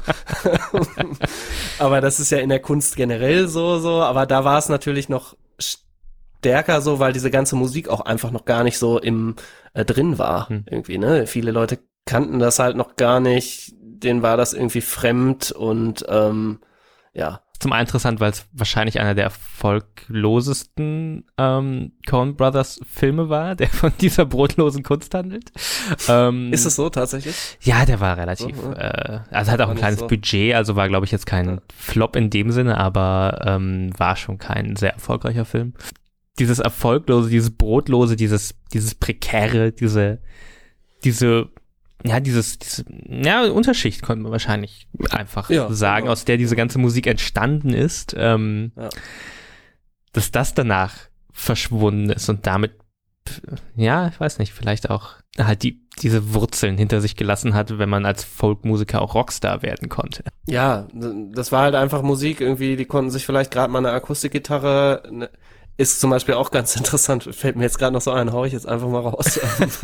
aber 1.78 2.00
das 2.00 2.20
ist 2.20 2.30
ja 2.30 2.38
in 2.38 2.48
der 2.48 2.60
Kunst 2.60 2.96
generell 2.96 3.48
so, 3.48 3.78
so. 3.78 4.02
Aber 4.02 4.26
da 4.26 4.44
war 4.44 4.58
es 4.58 4.68
natürlich 4.68 5.08
noch 5.08 5.36
stärker 5.58 6.80
so, 6.80 7.00
weil 7.00 7.12
diese 7.12 7.30
ganze 7.30 7.56
Musik 7.56 7.88
auch 7.88 8.02
einfach 8.02 8.30
noch 8.30 8.44
gar 8.44 8.62
nicht 8.62 8.78
so 8.78 9.00
im 9.00 9.34
äh, 9.72 9.84
drin 9.84 10.18
war. 10.18 10.48
Hm. 10.48 10.64
Irgendwie, 10.70 10.98
ne? 10.98 11.26
Viele 11.26 11.50
Leute 11.50 11.80
kannten 12.06 12.38
das 12.38 12.58
halt 12.58 12.76
noch 12.76 12.96
gar 12.96 13.18
nicht, 13.18 13.74
denen 13.80 14.22
war 14.22 14.36
das 14.36 14.52
irgendwie 14.52 14.82
fremd 14.82 15.50
und 15.52 16.04
ähm, 16.08 16.60
ja. 17.14 17.43
Zum 17.64 17.72
einen 17.72 17.86
interessant, 17.86 18.20
weil 18.20 18.30
es 18.30 18.46
wahrscheinlich 18.52 19.00
einer 19.00 19.14
der 19.14 19.24
erfolglosesten 19.24 21.24
ähm, 21.38 21.92
Coen 22.06 22.36
Brothers 22.36 22.78
Filme 22.86 23.30
war, 23.30 23.54
der 23.54 23.68
von 23.68 23.90
dieser 24.02 24.26
brotlosen 24.26 24.82
Kunst 24.82 25.14
handelt. 25.14 25.50
Ähm, 26.06 26.52
ist 26.52 26.66
es 26.66 26.76
so 26.76 26.90
tatsächlich? 26.90 27.56
Ja, 27.62 27.86
der 27.86 28.00
war 28.00 28.18
relativ, 28.18 28.54
oh, 28.62 28.72
äh, 28.72 29.20
also 29.30 29.50
hat 29.50 29.62
auch 29.62 29.70
ein 29.70 29.78
kleines 29.78 30.00
so. 30.00 30.06
Budget, 30.06 30.54
also 30.54 30.76
war 30.76 30.90
glaube 30.90 31.06
ich 31.06 31.12
jetzt 31.12 31.24
kein 31.24 31.46
ja. 31.46 31.58
Flop 31.74 32.16
in 32.16 32.28
dem 32.28 32.50
Sinne, 32.50 32.76
aber 32.76 33.40
ähm, 33.46 33.92
war 33.96 34.16
schon 34.16 34.36
kein 34.36 34.76
sehr 34.76 34.92
erfolgreicher 34.92 35.46
Film. 35.46 35.72
Dieses 36.38 36.58
erfolglose, 36.58 37.30
dieses 37.30 37.50
brotlose, 37.50 38.14
dieses, 38.14 38.54
dieses 38.74 38.94
prekäre, 38.94 39.72
diese, 39.72 40.18
diese 41.02 41.48
ja, 42.06 42.20
dieses, 42.20 42.58
diese, 42.58 42.84
ja, 43.08 43.44
Unterschicht 43.50 44.02
könnte 44.02 44.22
man 44.24 44.32
wahrscheinlich 44.32 44.86
einfach 45.10 45.48
ja, 45.48 45.72
sagen, 45.72 46.04
genau. 46.04 46.12
aus 46.12 46.24
der 46.24 46.36
diese 46.36 46.54
ganze 46.54 46.78
Musik 46.78 47.06
entstanden 47.06 47.70
ist, 47.72 48.14
ähm, 48.16 48.72
ja. 48.76 48.90
dass 50.12 50.30
das 50.30 50.54
danach 50.54 50.94
verschwunden 51.32 52.10
ist 52.10 52.28
und 52.28 52.46
damit, 52.46 52.72
ja, 53.74 54.08
ich 54.08 54.20
weiß 54.20 54.38
nicht, 54.38 54.52
vielleicht 54.52 54.90
auch 54.90 55.14
halt 55.38 55.62
die, 55.62 55.80
diese 56.02 56.34
Wurzeln 56.34 56.76
hinter 56.76 57.00
sich 57.00 57.16
gelassen 57.16 57.54
hat, 57.54 57.78
wenn 57.78 57.88
man 57.88 58.04
als 58.04 58.22
Folkmusiker 58.22 59.00
auch 59.00 59.14
Rockstar 59.14 59.62
werden 59.62 59.88
konnte. 59.88 60.24
Ja, 60.46 60.86
das 60.92 61.52
war 61.52 61.62
halt 61.62 61.74
einfach 61.74 62.02
Musik 62.02 62.40
irgendwie, 62.40 62.76
die 62.76 62.84
konnten 62.84 63.10
sich 63.10 63.24
vielleicht 63.24 63.50
gerade 63.50 63.72
mal 63.72 63.78
eine 63.78 63.92
Akustikgitarre, 63.92 65.04
ne, 65.10 65.30
ist 65.76 66.00
zum 66.00 66.10
Beispiel 66.10 66.34
auch 66.34 66.50
ganz 66.50 66.76
interessant, 66.76 67.24
fällt 67.34 67.56
mir 67.56 67.64
jetzt 67.64 67.78
gerade 67.78 67.92
noch 67.92 68.00
so 68.00 68.10
ein, 68.10 68.32
hau 68.32 68.44
ich 68.44 68.52
jetzt 68.52 68.68
einfach 68.68 68.88
mal 68.88 69.00
raus. 69.00 69.40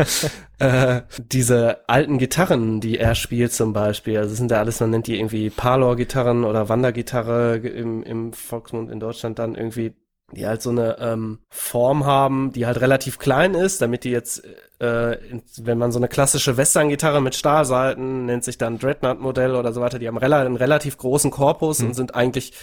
äh, 0.58 1.02
diese 1.18 1.88
alten 1.88 2.18
Gitarren, 2.18 2.80
die 2.80 2.98
er 2.98 3.14
spielt 3.14 3.52
zum 3.52 3.72
Beispiel, 3.72 4.18
also 4.18 4.34
sind 4.34 4.50
ja 4.50 4.58
alles, 4.58 4.80
man 4.80 4.90
nennt 4.90 5.06
die 5.06 5.18
irgendwie 5.18 5.50
Parlor-Gitarren 5.50 6.44
oder 6.44 6.68
Wandergitarre 6.68 7.56
im, 7.56 8.02
im 8.02 8.32
Volksmund 8.32 8.90
in 8.90 9.00
Deutschland 9.00 9.38
dann 9.38 9.54
irgendwie, 9.54 9.94
die 10.32 10.46
halt 10.46 10.62
so 10.62 10.70
eine 10.70 10.98
ähm, 10.98 11.38
Form 11.48 12.04
haben, 12.04 12.52
die 12.52 12.66
halt 12.66 12.80
relativ 12.80 13.18
klein 13.18 13.54
ist, 13.54 13.82
damit 13.82 14.04
die 14.04 14.10
jetzt 14.10 14.44
äh, 14.80 15.18
wenn 15.58 15.76
man 15.76 15.92
so 15.92 15.98
eine 15.98 16.08
klassische 16.08 16.56
Western-Gitarre 16.56 17.20
mit 17.20 17.34
Stahlseiten, 17.34 18.24
nennt 18.24 18.44
sich 18.44 18.56
dann 18.56 18.78
Dreadnought-Modell 18.78 19.54
oder 19.54 19.72
so 19.72 19.80
weiter, 19.82 19.98
die 19.98 20.08
haben 20.08 20.16
rela 20.16 20.40
einen 20.40 20.56
relativ 20.56 20.96
großen 20.96 21.30
Korpus 21.30 21.80
mhm. 21.80 21.88
und 21.88 21.94
sind 21.94 22.14
eigentlich 22.14 22.54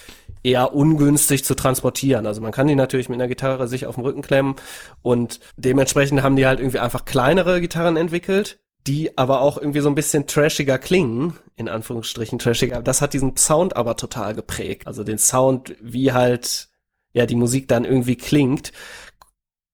eher 0.42 0.74
ungünstig 0.74 1.46
zu 1.46 1.54
transportieren. 1.54 2.26
Also 2.26 2.42
man 2.42 2.52
kann 2.52 2.68
die 2.68 2.76
natürlich 2.76 3.08
mit 3.08 3.20
einer 3.20 3.28
Gitarre 3.28 3.68
sich 3.68 3.86
auf 3.86 3.96
den 3.96 4.04
Rücken 4.04 4.24
klemmen 4.24 4.56
und 5.04 5.40
dementsprechend 5.58 6.24
haben 6.24 6.36
die 6.36 6.48
halt 6.48 6.60
irgendwie 6.60 6.80
einfach 6.80 7.06
kleinere 7.06 7.62
Gitarren 7.62 7.98
entwickelt, 7.98 8.60
die 8.88 9.16
aber 9.18 9.42
auch 9.42 9.58
irgendwie 9.58 9.82
so 9.82 9.90
ein 9.90 9.96
bisschen 9.96 10.26
trashiger 10.26 10.80
klingen, 10.80 11.34
in 11.56 11.70
Anführungsstrichen 11.70 12.40
trashiger. 12.40 12.82
Das 12.82 13.02
hat 13.02 13.14
diesen 13.14 13.38
Sound 13.38 13.76
aber 13.76 13.96
total 13.96 14.34
geprägt. 14.34 14.88
Also 14.88 15.04
den 15.04 15.20
Sound, 15.20 15.76
wie 15.82 16.14
halt 16.14 16.67
ja 17.18 17.26
die 17.26 17.36
Musik 17.36 17.68
dann 17.68 17.84
irgendwie 17.84 18.16
klingt, 18.16 18.72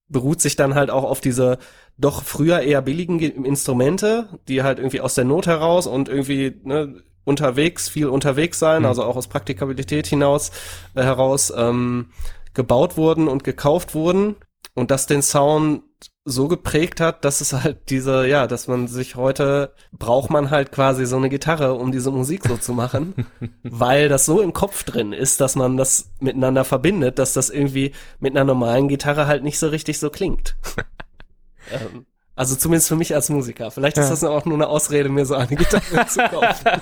beruht 0.07 0.41
sich 0.41 0.55
dann 0.55 0.75
halt 0.75 0.89
auch 0.89 1.03
auf 1.03 1.21
diese 1.21 1.59
doch 1.97 2.23
früher 2.23 2.61
eher 2.61 2.81
billigen 2.81 3.19
Instrumente, 3.19 4.39
die 4.47 4.63
halt 4.63 4.79
irgendwie 4.79 5.01
aus 5.01 5.15
der 5.15 5.25
Not 5.25 5.45
heraus 5.45 5.85
und 5.85 6.09
irgendwie 6.09 6.59
ne, 6.63 7.03
unterwegs, 7.25 7.89
viel 7.89 8.07
unterwegs 8.07 8.59
sein, 8.59 8.81
mhm. 8.81 8.87
also 8.87 9.03
auch 9.03 9.15
aus 9.15 9.27
Praktikabilität 9.27 10.07
hinaus 10.07 10.51
äh, 10.95 11.03
heraus 11.03 11.53
ähm, 11.55 12.07
gebaut 12.53 12.97
wurden 12.97 13.27
und 13.27 13.43
gekauft 13.43 13.93
wurden 13.93 14.35
und 14.73 14.89
das 14.89 15.05
den 15.05 15.21
Sound 15.21 15.83
so 16.25 16.47
geprägt 16.47 17.01
hat, 17.01 17.25
dass 17.25 17.41
es 17.41 17.51
halt 17.51 17.89
diese, 17.89 18.25
ja, 18.27 18.47
dass 18.47 18.67
man 18.67 18.87
sich 18.87 19.15
heute 19.15 19.73
braucht 19.91 20.29
man 20.29 20.51
halt 20.51 20.71
quasi 20.71 21.05
so 21.05 21.17
eine 21.17 21.29
Gitarre, 21.29 21.73
um 21.73 21.91
diese 21.91 22.11
Musik 22.11 22.47
so 22.47 22.55
zu 22.55 22.73
machen, 22.73 23.27
weil 23.63 24.07
das 24.07 24.25
so 24.25 24.41
im 24.41 24.53
Kopf 24.53 24.83
drin 24.83 25.11
ist, 25.11 25.41
dass 25.41 25.55
man 25.55 25.75
das 25.75 26.11
miteinander 26.19 26.63
verbindet, 26.63 27.19
dass 27.19 27.33
das 27.33 27.49
irgendwie 27.49 27.91
mit 28.19 28.35
einer 28.35 28.45
normalen 28.45 28.87
Gitarre 28.87 29.27
halt 29.27 29.43
nicht 29.43 29.59
so 29.59 29.67
richtig 29.67 29.99
so 29.99 30.09
klingt. 30.09 30.55
Ähm, 31.71 32.05
also 32.35 32.57
zumindest 32.57 32.89
für 32.89 32.97
mich 32.97 33.15
als 33.15 33.29
Musiker. 33.29 33.71
Vielleicht 33.71 33.97
ist 33.97 34.09
das 34.09 34.21
auch 34.25 34.43
nur 34.43 34.55
eine 34.55 34.67
Ausrede, 34.67 35.07
mir 35.07 35.25
so 35.25 35.35
eine 35.35 35.55
Gitarre 35.55 36.05
zu 36.07 36.19
kaufen. 36.19 36.81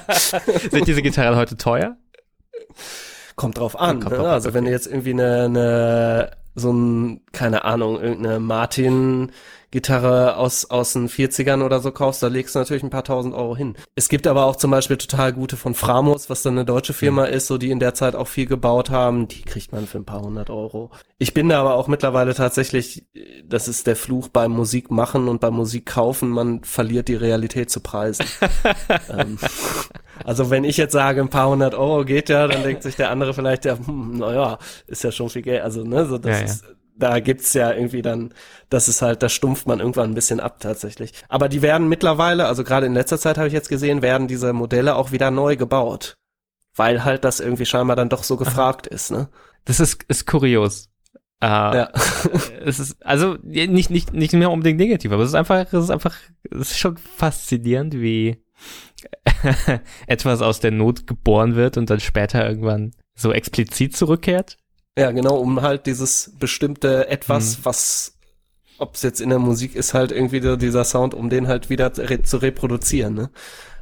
Sind 0.71 0.88
diese 0.88 1.04
Gitarren 1.04 1.36
heute 1.36 1.56
teuer? 1.56 1.97
Kommt 3.36 3.60
drauf 3.60 3.80
an. 3.80 3.99
Kommt 3.99 4.13
ne? 4.13 4.17
drauf 4.17 4.27
also 4.27 4.49
okay. 4.49 4.58
wenn 4.58 4.65
du 4.65 4.71
jetzt 4.71 4.88
irgendwie 4.88 5.13
eine, 5.13 5.43
eine 5.43 6.32
so 6.56 6.72
ein, 6.72 7.22
keine 7.32 7.64
Ahnung, 7.66 8.00
irgendeine 8.00 8.40
Martin 8.40 9.32
Gitarre 9.72 10.36
aus, 10.36 10.70
aus 10.70 10.94
den 10.94 11.08
40ern 11.08 11.64
oder 11.64 11.80
so 11.80 11.92
kaufst, 11.92 12.22
da 12.22 12.28
legst 12.28 12.56
du 12.56 12.60
natürlich 12.60 12.84
ein 12.84 12.90
paar 12.90 13.06
tausend 13.06 13.34
Euro 13.34 13.56
hin. 13.56 13.76
Es 13.96 14.10
gibt 14.10 14.28
aber 14.28 14.46
auch 14.46 14.58
zum 14.58 14.70
Beispiel 14.70 14.98
total 14.98 15.32
gute 15.32 15.56
von 15.56 15.76
Framos, 15.76 16.30
was 16.30 16.44
dann 16.44 16.54
eine 16.54 16.66
deutsche 16.66 16.94
Firma 16.94 17.26
mhm. 17.26 17.34
ist, 17.34 17.48
so 17.48 17.58
die 17.58 17.72
in 17.72 17.80
der 17.80 17.94
Zeit 17.94 18.14
auch 18.16 18.28
viel 18.28 18.46
gebaut 18.46 18.90
haben. 18.90 19.30
Die 19.30 19.42
kriegt 19.44 19.72
man 19.72 19.88
für 19.88 19.98
ein 19.98 20.06
paar 20.06 20.22
hundert 20.22 20.50
Euro. 20.50 20.92
Ich 21.20 21.34
bin 21.34 21.48
da 21.48 21.62
aber 21.62 21.76
auch 21.76 21.88
mittlerweile 21.88 22.34
tatsächlich, 22.36 23.06
das 23.46 23.70
ist 23.70 23.88
der 23.88 23.96
Fluch 23.96 24.28
beim 24.28 24.52
Musik 24.52 24.92
machen 24.92 25.30
und 25.30 25.40
beim 25.40 25.54
Musik 25.54 25.86
kaufen, 25.86 26.30
man 26.30 26.64
verliert 26.64 27.08
die 27.08 27.16
Realität 27.16 27.70
zu 27.70 27.80
preisen. 27.80 28.26
ähm, 29.10 29.38
also 30.26 30.50
wenn 30.50 30.66
ich 30.66 30.76
jetzt 30.76 30.94
sage, 30.94 31.22
ein 31.22 31.30
paar 31.30 31.50
hundert 31.50 31.76
Euro 31.76 32.04
geht 32.04 32.28
ja, 32.28 32.48
dann 32.48 32.64
denkt 32.64 32.84
sich 32.84 32.98
der 32.98 33.10
andere 33.10 33.34
vielleicht, 33.34 33.64
ja, 33.64 33.78
hm, 33.78 34.18
naja, 34.18 34.60
ist 34.88 35.04
ja 35.04 35.12
schon 35.12 35.30
viel 35.30 35.44
Geld. 35.44 35.62
Also, 35.62 35.84
ne, 35.84 36.06
so 36.06 36.18
das 36.18 36.40
ja, 36.40 36.46
ist, 36.46 36.66
da 37.02 37.20
gibt's 37.20 37.54
ja 37.54 37.72
irgendwie 37.74 38.02
dann, 38.02 38.34
das 38.70 38.88
ist 38.88 39.02
halt, 39.02 39.24
da 39.24 39.30
stumpft 39.30 39.68
man 39.68 39.80
irgendwann 39.80 40.12
ein 40.12 40.16
bisschen 40.16 40.40
ab 40.40 40.60
tatsächlich. 40.60 41.14
Aber 41.30 41.50
die 41.50 41.62
werden 41.62 41.88
mittlerweile, 41.88 42.46
also 42.46 42.64
gerade 42.64 42.86
in 42.86 42.94
letzter 42.94 43.18
Zeit 43.18 43.38
habe 43.38 43.48
ich 43.48 43.54
jetzt 43.54 43.70
gesehen, 43.70 44.02
werden 44.02 44.28
diese 44.28 44.54
Modelle 44.54 44.96
auch 44.96 45.12
wieder 45.12 45.32
neu 45.32 45.56
gebaut. 45.56 46.16
Weil 46.76 47.04
halt 47.04 47.26
das 47.26 47.40
irgendwie 47.40 47.66
scheinbar 47.66 47.96
dann 47.96 48.10
doch 48.10 48.24
so 48.24 48.38
gefragt 48.38 48.88
ist, 48.88 49.12
ne? 49.12 49.30
Das 49.66 49.80
ist, 49.80 50.04
ist 50.08 50.26
kurios. 50.26 50.90
Uh, 51.44 51.48
ja. 51.48 51.92
es 52.64 52.80
ist, 52.80 53.04
also, 53.06 53.38
nicht, 53.44 53.90
nicht, 53.90 54.14
nicht 54.14 54.34
mehr 54.34 54.52
unbedingt 54.52 54.80
negativ, 54.80 55.12
aber 55.12 55.24
es 55.24 55.30
ist 55.30 55.36
einfach, 55.36 55.66
es 55.74 55.84
ist 55.84 55.90
einfach, 55.90 56.16
es 56.52 56.72
ist 56.72 56.78
schon 56.78 56.98
faszinierend, 56.98 57.96
wie 57.96 58.44
etwas 60.08 60.42
aus 60.42 60.60
der 60.60 60.72
Not 60.72 61.08
geboren 61.08 61.56
wird 61.56 61.78
und 61.78 61.90
dann 61.90 62.00
später 62.00 62.48
irgendwann 62.48 62.92
so 63.16 63.32
explizit 63.34 63.98
zurückkehrt. 63.98 64.58
Ja, 65.02 65.12
genau, 65.12 65.38
um 65.38 65.64
halt 65.64 65.88
dieses 65.88 66.32
bestimmte 66.40 67.08
etwas, 67.08 67.58
mhm. 67.58 67.66
was, 67.66 68.14
ob 68.78 68.94
es 68.94 69.02
jetzt 69.02 69.20
in 69.20 69.30
der 69.30 69.40
Musik 69.40 69.76
ist, 69.76 69.96
halt 69.96 70.12
irgendwie 70.12 70.42
dieser 70.58 70.84
Sound, 70.84 71.16
um 71.16 71.30
den 71.32 71.48
halt 71.48 71.72
wieder 71.72 71.92
re 71.98 72.22
zu 72.22 72.38
reproduzieren, 72.38 73.16
ne? 73.16 73.30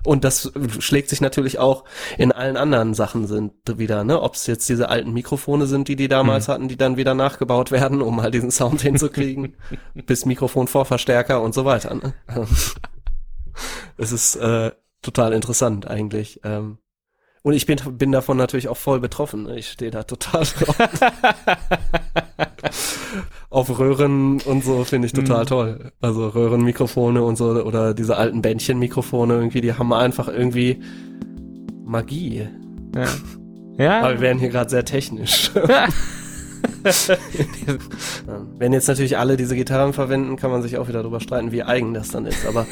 Und 0.06 0.24
das 0.24 0.54
schlägt 0.80 1.10
sich 1.10 1.20
natürlich 1.20 1.60
auch 1.60 1.84
in 2.18 2.32
allen 2.32 2.56
anderen 2.56 2.94
Sachen 2.94 3.28
sind 3.28 3.52
wieder, 3.66 4.06
ne? 4.06 4.22
Ob 4.22 4.36
es 4.36 4.48
jetzt 4.48 4.70
diese 4.70 4.88
alten 4.88 5.12
Mikrofone 5.12 5.68
sind, 5.68 5.90
die 5.90 5.98
die 5.98 6.08
damals 6.08 6.48
mhm. 6.48 6.52
hatten, 6.54 6.68
die 6.70 6.78
dann 6.78 6.96
wieder 6.96 7.16
nachgebaut 7.16 7.70
werden, 7.72 8.02
um 8.02 8.22
halt 8.22 8.34
diesen 8.34 8.50
Sound 8.50 8.82
hinzukriegen, 8.82 9.58
bis 10.06 10.26
Mikrofonvorverstärker 10.26 11.42
und 11.42 11.54
so 11.54 11.66
weiter. 11.66 11.94
Ne? 11.96 12.14
Es 13.98 14.14
ist 14.14 14.38
äh, 14.38 14.72
total 15.02 15.34
interessant 15.34 15.86
eigentlich. 15.86 16.40
Ähm, 16.46 16.78
und 17.42 17.54
ich 17.54 17.66
bin, 17.66 17.80
bin 17.98 18.12
davon 18.12 18.38
natürlich 18.38 18.68
auch 18.68 18.78
voll 18.78 19.00
betroffen. 19.00 19.50
Ich 19.56 19.70
stehe 19.70 19.92
da 19.92 20.04
total 20.04 20.44
drauf. 20.44 20.76
Auf 23.50 23.80
Röhren 23.80 24.42
und 24.42 24.64
so 24.64 24.84
finde 24.84 25.08
ich 25.08 25.14
total 25.14 25.44
mhm. 25.44 25.48
toll. 25.48 25.92
Also 26.02 26.28
Röhrenmikrofone 26.28 27.24
und 27.24 27.38
so 27.38 27.52
oder 27.64 27.94
diese 27.94 28.18
alten 28.18 28.42
Bändchenmikrofone 28.42 29.34
irgendwie, 29.34 29.62
die 29.62 29.74
haben 29.74 29.94
einfach 29.94 30.28
irgendwie 30.28 30.82
Magie. 31.86 32.48
Ja. 32.96 33.06
ja. 33.84 34.02
Aber 34.02 34.16
wir 34.16 34.22
werden 34.22 34.40
hier 34.40 34.50
gerade 34.50 34.70
sehr 34.70 34.86
technisch. 34.86 35.52
Wenn 38.58 38.74
jetzt 38.74 38.88
natürlich 38.88 39.18
alle 39.18 39.38
diese 39.38 39.56
Gitarren 39.56 39.94
verwenden, 39.94 40.36
kann 40.36 40.52
man 40.52 40.62
sich 40.62 40.78
auch 40.78 40.90
wieder 40.90 41.02
darüber 41.02 41.22
streiten, 41.22 41.54
wie 41.54 41.64
eigen 41.64 41.94
das 41.94 42.10
dann 42.10 42.26
ist. 42.26 42.46
Aber 42.46 42.68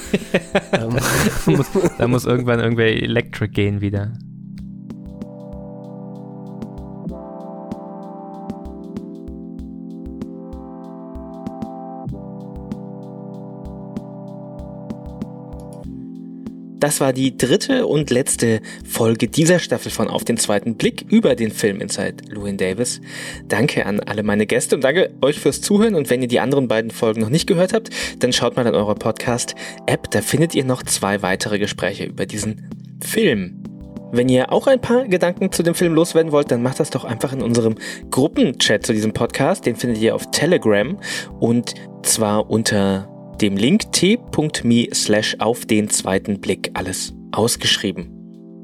ähm. 0.74 0.98
da, 1.46 1.52
muss, 1.52 1.68
da 1.98 2.08
muss 2.08 2.26
irgendwann 2.26 2.60
irgendwer 2.60 2.88
Electric 2.88 3.54
gehen 3.54 3.80
wieder. 3.82 4.12
Das 16.80 17.02
war 17.02 17.12
die 17.12 17.36
dritte 17.36 17.88
und 17.88 18.12
letzte 18.12 18.62
Folge 18.88 19.28
dieser 19.28 19.58
Staffel 19.58 19.92
von 19.92 20.08
Auf 20.08 20.26
den 20.26 20.38
zweiten 20.38 20.76
Blick 20.76 21.06
über 21.10 21.36
den 21.36 21.50
Film 21.52 21.82
Inside 21.82 22.30
Llewyn 22.30 22.58
Davis. 22.58 23.02
Danke 23.48 23.88
an 23.88 24.00
alle 24.00 24.22
meine 24.22 24.46
Gäste 24.46 24.76
und 24.76 24.84
danke 24.84 25.10
euch 25.22 25.40
fürs 25.40 25.62
Zuhören. 25.62 25.96
Und 25.96 26.12
wenn 26.12 26.22
ihr 26.22 26.28
die 26.28 26.40
anderen 26.40 26.68
beiden 26.68 26.92
Folgen 26.92 27.22
noch 27.22 27.30
nicht 27.30 27.48
gehört 27.48 27.74
habt, 27.74 27.90
dann 28.20 28.32
schaut 28.32 28.56
mal 28.56 28.68
in 28.68 28.76
eurer 28.76 28.94
Podcast-App. 28.94 30.12
Da 30.12 30.22
findet 30.22 30.54
ihr 30.54 30.66
noch 30.66 30.84
zwei 30.84 31.24
weitere 31.24 31.58
Gespräche 31.58 32.06
über 32.06 32.28
diesen 32.28 32.70
Film. 33.04 33.64
Wenn 34.12 34.30
ihr 34.30 34.54
auch 34.54 34.68
ein 34.68 34.80
paar 34.80 35.08
Gedanken 35.08 35.52
zu 35.52 35.64
dem 35.64 35.74
Film 35.74 35.94
loswerden 35.94 36.32
wollt, 36.32 36.52
dann 36.52 36.62
macht 36.62 36.80
das 36.80 36.92
doch 36.92 37.06
einfach 37.06 37.34
in 37.34 37.42
unserem 37.42 37.76
Gruppenchat 38.12 38.86
zu 38.86 38.94
diesem 38.94 39.14
Podcast. 39.14 39.66
Den 39.66 39.76
findet 39.76 40.00
ihr 40.02 40.14
auf 40.14 40.30
Telegram 40.30 40.98
und 41.40 41.74
zwar 42.04 42.50
unter 42.50 43.17
dem 43.42 43.58
Link 43.58 43.92
t.me 43.92 44.88
slash 44.94 45.36
auf 45.40 45.66
den 45.66 45.90
zweiten 45.90 46.40
Blick 46.40 46.72
alles 46.74 47.14
ausgeschrieben. 47.32 48.14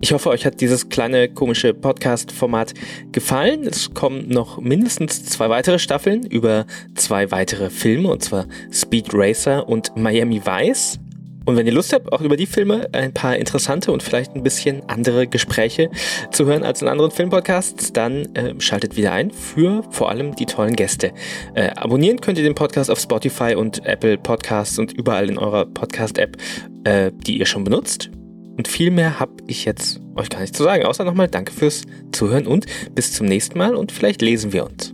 Ich 0.01 0.11
hoffe, 0.11 0.31
euch 0.31 0.45
hat 0.45 0.59
dieses 0.59 0.89
kleine 0.89 1.29
komische 1.29 1.73
Podcast-Format 1.73 2.73
gefallen. 3.13 3.63
Es 3.63 3.93
kommen 3.93 4.27
noch 4.27 4.59
mindestens 4.59 5.23
zwei 5.23 5.49
weitere 5.49 5.79
Staffeln 5.79 6.25
über 6.25 6.65
zwei 6.95 7.31
weitere 7.31 7.69
Filme, 7.69 8.11
und 8.11 8.21
zwar 8.21 8.47
Speed 8.69 9.13
Racer 9.13 9.69
und 9.69 9.95
Miami 9.95 10.41
Vice. 10.45 10.99
Und 11.45 11.57
wenn 11.57 11.67
ihr 11.67 11.73
Lust 11.73 11.93
habt, 11.93 12.11
auch 12.11 12.21
über 12.21 12.37
die 12.37 12.45
Filme 12.45 12.87
ein 12.93 13.13
paar 13.13 13.35
interessante 13.35 13.91
und 13.91 14.01
vielleicht 14.01 14.35
ein 14.35 14.43
bisschen 14.43 14.87
andere 14.87 15.27
Gespräche 15.27 15.89
zu 16.31 16.45
hören 16.45 16.63
als 16.63 16.81
in 16.81 16.87
anderen 16.87 17.11
Filmpodcasts, 17.11 17.93
dann 17.93 18.33
äh, 18.35 18.53
schaltet 18.59 18.95
wieder 18.95 19.11
ein 19.11 19.31
für 19.31 19.83
vor 19.89 20.09
allem 20.09 20.35
die 20.35 20.45
tollen 20.45 20.75
Gäste. 20.75 21.11
Äh, 21.53 21.69
abonnieren 21.75 22.21
könnt 22.21 22.37
ihr 22.37 22.43
den 22.43 22.55
Podcast 22.55 22.89
auf 22.89 22.99
Spotify 22.99 23.55
und 23.55 23.85
Apple 23.85 24.17
Podcasts 24.17 24.79
und 24.79 24.93
überall 24.93 25.29
in 25.29 25.37
eurer 25.37 25.65
Podcast-App, 25.65 26.37
äh, 26.85 27.11
die 27.13 27.37
ihr 27.37 27.45
schon 27.45 27.63
benutzt. 27.63 28.09
Und 28.57 28.67
viel 28.67 28.91
mehr 28.91 29.19
habe 29.19 29.33
ich 29.47 29.65
jetzt 29.65 29.99
euch 30.15 30.29
gar 30.29 30.41
nicht 30.41 30.55
zu 30.55 30.63
sagen, 30.63 30.85
außer 30.85 31.03
nochmal 31.03 31.27
Danke 31.27 31.51
fürs 31.51 31.81
Zuhören 32.11 32.45
und 32.45 32.67
bis 32.93 33.11
zum 33.11 33.25
nächsten 33.25 33.57
Mal 33.57 33.75
und 33.75 33.91
vielleicht 33.91 34.21
lesen 34.21 34.53
wir 34.53 34.65
uns. 34.65 34.92